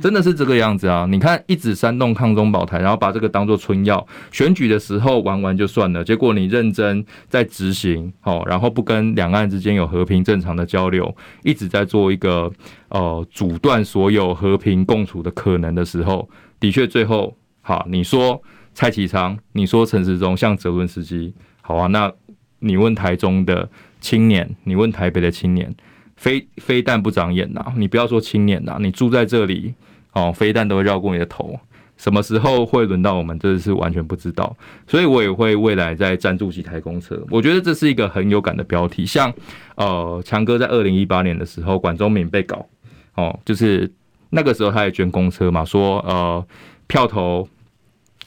[0.00, 1.06] 真的是这个样子啊！
[1.10, 12.50] 你看，一直煽动抗中保台，然后把这个当做春药，选举的时候玩玩就算了，结果你认真在执行，好，然后不跟两岸之间有和平正常的交流，一直在做一个
[12.88, 16.28] 呃阻断所有和平共处的可能的时候，
[16.58, 18.40] 的确最后，好，你说
[18.72, 22.12] 蔡其昌，你说陈时中像泽伦斯基，好啊，那
[22.60, 23.68] 你问台中的。
[24.00, 25.74] 青年，你问台北的青年，
[26.16, 29.74] 非非但不长眼呐，你不要说青年呐，你住在这里
[30.12, 31.58] 哦，非但都会绕过你的头，
[31.96, 34.56] 什么时候会轮到我们，这是完全不知道。
[34.86, 39.04] 所以我也会未来再赞助几台公车，我觉得这是一个很有感的标题。
[39.04, 39.32] 像
[39.76, 42.66] 呃，强哥在二零一八年的时候，管中闵被搞
[43.14, 43.90] 哦，就是
[44.30, 46.44] 那个时候他也捐公车嘛，说呃
[46.86, 47.48] 票投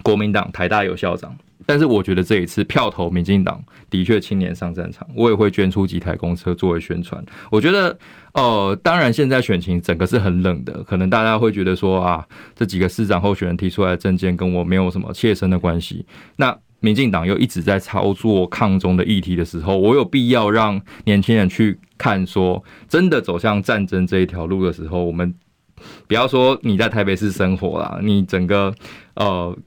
[0.03, 1.36] 国民党，台大有校长。
[1.66, 7.24] 但是我觉得这一次票投民进党的确青年上战场，我也会捐出几台公车作为宣传。
[7.49, 7.97] 我觉得，
[8.34, 16.05] 呃，当然现在选情整个是很冷的，可能大家会觉得说啊，这几个市长候选人提出来的政见跟我没有什么切身的关系。
[16.36, 25.34] 那民进党又一直在操作抗中的议题的时候，我有必要让年轻人去看说，真的走向战争这一条路的时候，我们
[26.07, 28.74] 不要说你在台北市生活啦，你整个
[29.16, 29.57] 呃。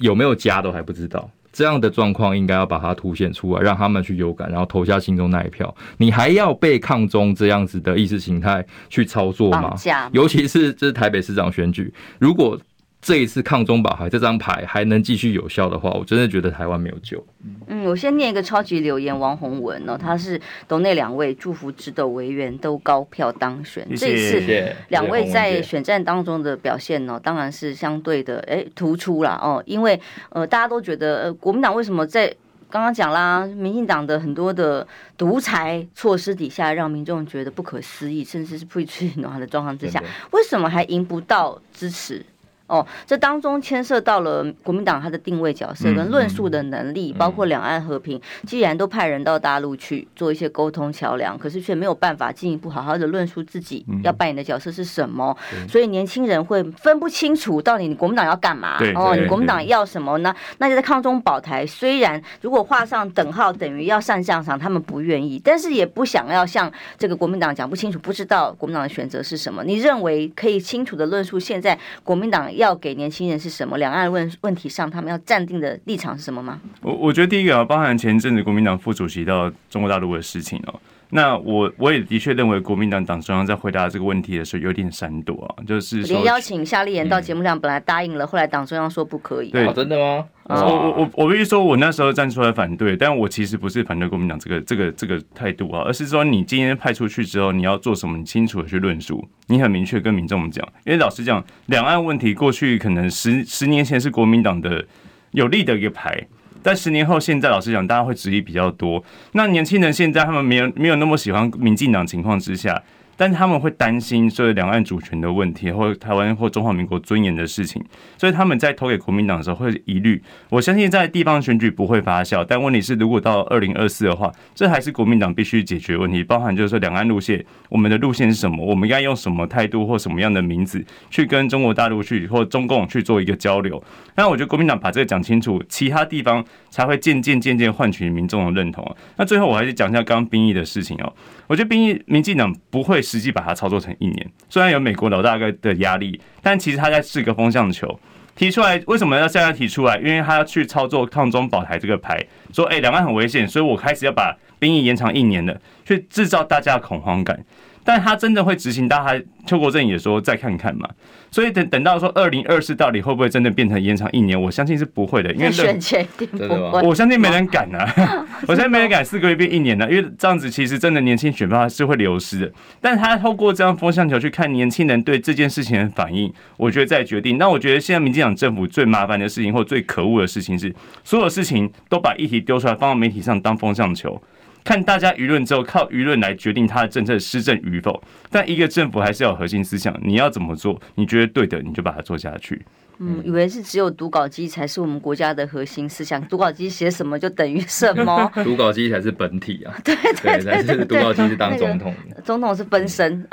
[0.00, 5.74] 有没有家都还不知道，这样的状况应该要把它凸显出来，让他们去有感，然后投下心中那一票。
[5.96, 9.74] 你还要被抗中这样子的意识形态去操作吗？
[10.12, 12.58] 尤其是这是台北市长选举，如果。
[13.02, 17.24] 这一次抗中保台这张牌还能继续有效的话，我真的觉得台湾没有救。
[17.66, 20.38] 嗯，我先念一个超级留言，王宏文哦，他是
[20.68, 23.86] 斗内两位祝福直斗委员都高票当选。
[23.96, 29.98] 这一次两位在选战当中的表现呢，当然是相对的哎突出了哦，因为
[30.28, 32.28] 呃大家都觉得呃国民党为什么在
[32.68, 34.86] 刚刚讲啦，民进党的很多的
[35.16, 42.22] 独裁措施底下，让民众觉得不可思议，甚至是不屈不挠的状况之下，为什么还赢不到支持？
[42.70, 55.36] 哦，这当中牵涉到了国民党它的定位角色跟论述的能力，包括两岸和平，既然都派人到大陆去做一些沟通桥梁，可是却没有办法进一步好好的论述自己要扮演的角色是什么，
[55.68, 60.32] 所以年轻人会分不清楚到底你国民党要干嘛哦，你国民党要什么呢？
[60.58, 69.64] 那就在抗中保台，虽然如果画上等号等于要上战场，他们不愿意，但是也不想要像这个国民党讲不清楚，不知道国民党的选择是什么。
[69.64, 73.78] 你认为可以清楚的论述现在国民党要给年轻人是什么？
[73.78, 76.60] 两岸问问题上，他们要站定的立场是什么吗？
[76.82, 80.78] 我我觉得第一个啊，包含前阵子国民党副主席到中国大陆的事情哦。
[81.10, 89.50] 那我我也的确认为，国民党党中央在回答这个问题的时候有点闪躲啊，就是连邀请夏立言到节目上，本来答应了，后来党中央说不可以。
[89.50, 90.24] 对，真的吗？
[90.44, 100.64] 我我我我必须说，我那时候站出来反对，但我其实不是反对国民党这个这个这个态度啊，而是说你今天派出去之后，你要做什么，你清楚的去论述，你很明确跟民众讲。
[100.84, 104.84] 因为老实讲，两岸问题过去可能十十年前是国民党的
[105.32, 106.26] 有利的一个牌。
[106.62, 109.02] 但十年后，现在老实讲，大家会质疑比较多。
[109.32, 112.82] 那年轻人现在他们没有没有那么喜欢民进党情况之下。
[113.20, 117.84] 但他们会担心说两岸主权的问题，或台湾或中华民国尊严的事情，
[118.16, 120.22] 所以他们在投给国民党的时候会疑虑。
[120.48, 133.84] 我相信在地方选举不会发酵，但问题是，如果到二零二四的话，这还是国民党必须解决问题，包含就是说两岸路线，我们的路线是什么，我们应该用什么态度或什么样的名字去跟中国大陆去或中共去做一个交流。
[134.14, 138.96] 那我觉得国民党把这个讲清楚，其他地方才会渐渐渐渐换取民众的认同。
[139.18, 141.12] 那最后我还是讲一下刚刚兵役的事情哦。
[141.48, 147.98] 我觉得兵役，民进党不会实际把它操作成一年，虽然有美国老大哥的压力，但其实他在试个风向球，
[148.36, 149.96] 提出来为什么要现在提出来？
[149.98, 157.44] 因为他要去操作抗中保台这个牌，说哎，两岸很危险，所以我开始要把兵役延长一年的，去制造大家的恐慌感。
[157.84, 160.88] 但他真的会执行，大家邱国正也说再看看嘛。
[161.32, 164.40] 所以等等到说二零二四到底会不会真的变成延长一年？
[164.40, 166.82] 我相信是不会的，因为选前一定不会。
[166.82, 172.52] 我相信没人敢啊， 我相信没人敢四个月变一年的，因为这样子其实真的年轻选票是会流失的。
[172.80, 177.38] 但他透过这样风向球去看年轻人对这件事情的反应，我觉得再决定。
[177.38, 180.74] 那我觉得现在民进党政府最麻烦的事情或最可恶的事情是，
[181.04, 184.20] 所有事情都把议题丢出来放到媒体上当风向球。
[184.64, 188.02] 看大家舆论之后，靠舆论来决定他的政策施政与否。
[188.30, 192.64] 但一个政府还是要有核心思想，你要怎么做，你觉得对的，你就把它做下去。
[193.02, 199.74] 嗯，以为是只有读稿机才是我们国家的核心思想，读稿机写什么就等于什么， 读稿机才是本体啊。
[199.82, 203.26] 对对对，对，对，读稿机是当总统，那个、总统是分身，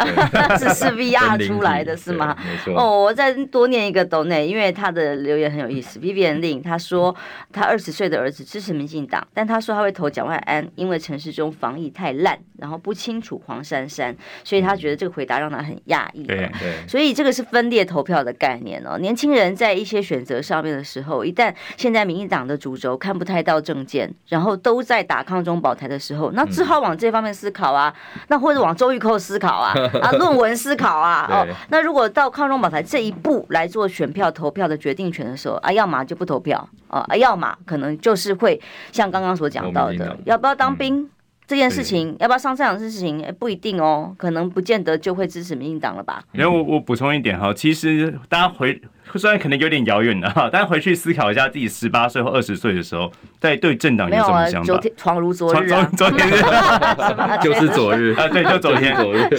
[0.58, 2.36] 只 是 VR 出来的是吗？
[2.46, 2.80] 没错。
[2.80, 6.00] 哦，我再多念一个斗内，因为他的留言很有意思。
[6.00, 7.14] Vivian Lin 他说
[7.52, 14.16] 他二十岁的儿子支持民进党，但他说他会投蒋万安，因为城市中防疫太烂，然后不清楚黄珊珊，
[14.46, 16.24] 所以他觉得这个回答让他很讶异。
[16.24, 18.98] 对对，所以这个是分裂投票的概念哦。
[18.98, 20.38] 年轻人在一些选择。
[20.40, 27.94] 上面的时候，一旦现在民进党的主轴看不太到政见，然后都在打抗中保台的时候，那只好往这方面思考啊，
[28.28, 41.10] 那或者往周玉蔻思考啊，啊， 论文思考啊，哦，那如果到抗中保台这一步来做选票投票的决定权的时候啊，要么就不投票啊，要么可能就是会像刚刚所讲到的，要不要当兵
[41.48, 46.22] 这件事情，要不要上战场这件事情，不一定哦，可能不见得就会支持民进党了吧？
[46.34, 48.82] 然后我我补充一点哈，其实大家回。
[49.16, 54.66] 虽然可能有点遥远了哈，但回去思考一下自己十八岁或二十岁的时候，在对政党有什么想法？
[54.66, 56.30] 昨天恍如昨日， 昨天
[57.42, 59.30] 就是昨日啊，对，就昨天昨日。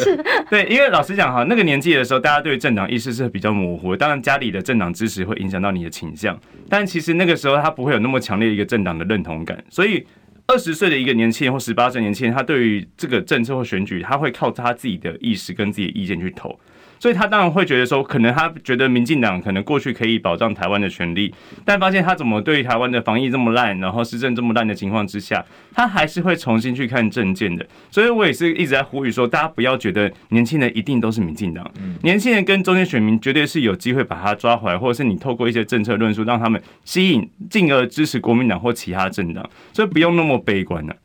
[0.49, 3.95] 对，因为老实讲哈，那个年纪的时候，大家对政党意识是比较模糊。
[3.95, 6.35] 当然，家里的政党支持会影响到你的倾向，
[6.71, 9.63] 但其实那个时候他不会有那么强烈一个政党的认同感。
[9.69, 10.07] 所以，
[10.51, 16.59] 二十岁的一个年轻人或十八岁年轻人，他对于这个政策或选举，他会靠他自己的意识跟自己的意见去投。
[16.99, 21.33] 所以他当然会觉得说，可能他觉得民进党可能过去可以保障台湾的权利，
[21.65, 27.67] 但发现他怎么对台湾的防疫这么烂，然后施政这么烂的情况之下，他还是会重新去看政见的。
[27.91, 31.65] 所以我也是一直在呼吁说，大家不要觉得年轻人一定都是民进党，
[32.03, 40.97] 年轻人跟中间选民绝对是有机会把他抓回来，或者是你透过一些政策论述让他们吸引，进而支持国民党或其他政党，所以不用那么悲观了。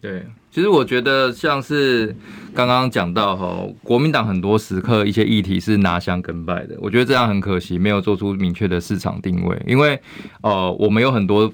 [0.00, 0.24] 对。
[0.50, 2.14] 其实我觉得像是
[2.54, 9.56] 刚刚讲到哈，国民党很多时刻一些议题是拿香跟拜的，我觉得这样很可惜，没有做出明确的市场定位。
[9.66, 10.00] 因为
[10.40, 11.52] 呃，我们有很多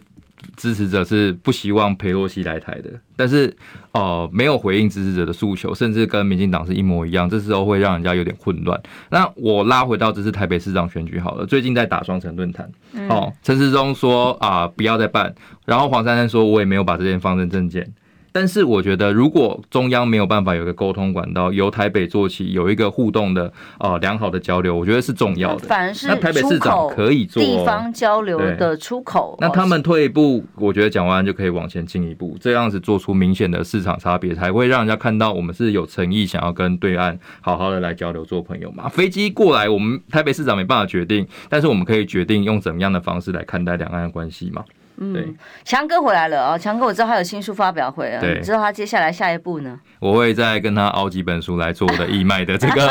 [0.57, 3.55] 支持者是不希望佩洛西来台的，但是
[3.93, 8.81] 呃，没有回应支持者的诉求，甚至跟民进党是一模一样，这时候会让人家有点混乱。
[9.11, 12.71] 那我拉回到这次台北市长选举好了，最近在打双城论坛，
[13.11, 15.35] 哦，陈时中说啊不要再办，
[15.67, 17.93] 然后黄珊珊说我也没有把这件放在政见。
[18.37, 25.67] 但是我觉得，如果中央没有办法有一个沟通管道，由台北做起，有一个互动的呃良好的交流，我觉得是重要的。
[25.67, 29.39] 反而是那台北市长可以做地方交流的出口。
[29.41, 38.87] 那他们退一步，我觉得蒋万安就可以往前进一步，这样子做出明显的市场差别，才会让人家看到我们是有诚意想要跟对岸好好的来交流做朋友嘛。
[38.87, 44.63] 飞机过来，我们台北市长没办法决定，但是我们可以决定用怎么样的方式来看待两岸的关系嘛。
[44.99, 46.59] 嗯，强哥回来了啊！
[46.59, 49.79] 强哥，我知道他有新书发表会啊，你知道他接下来下一步呢？
[49.99, 52.89] 我会再跟他熬几本书来做我的义卖的这个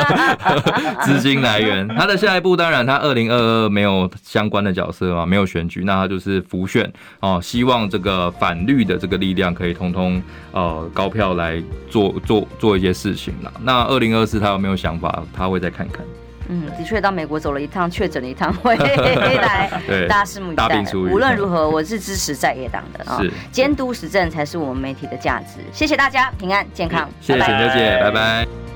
[1.04, 1.88] 资金来源。
[1.88, 13.52] 他的下一步，当然他二零二二没有相关的角色嘛，没有选举，那他就是浮选哦，希望这个反绿的这个力量可以通通呃高票来做做做一些事情啦。
[13.62, 15.24] 那二零二四他有没有想法？
[15.36, 16.06] 他会再看看。
[16.48, 19.70] 嗯，的确到美国走了一趟，确诊了一趟， 回来，
[20.08, 20.84] 大家拭目以待。
[20.94, 23.20] 无论如何，我是支持在野党的啊，
[23.52, 25.60] 监督实政才是我们媒体的价值。
[25.72, 28.75] 谢谢大家，平安健康，谢谢陈小姐，拜拜。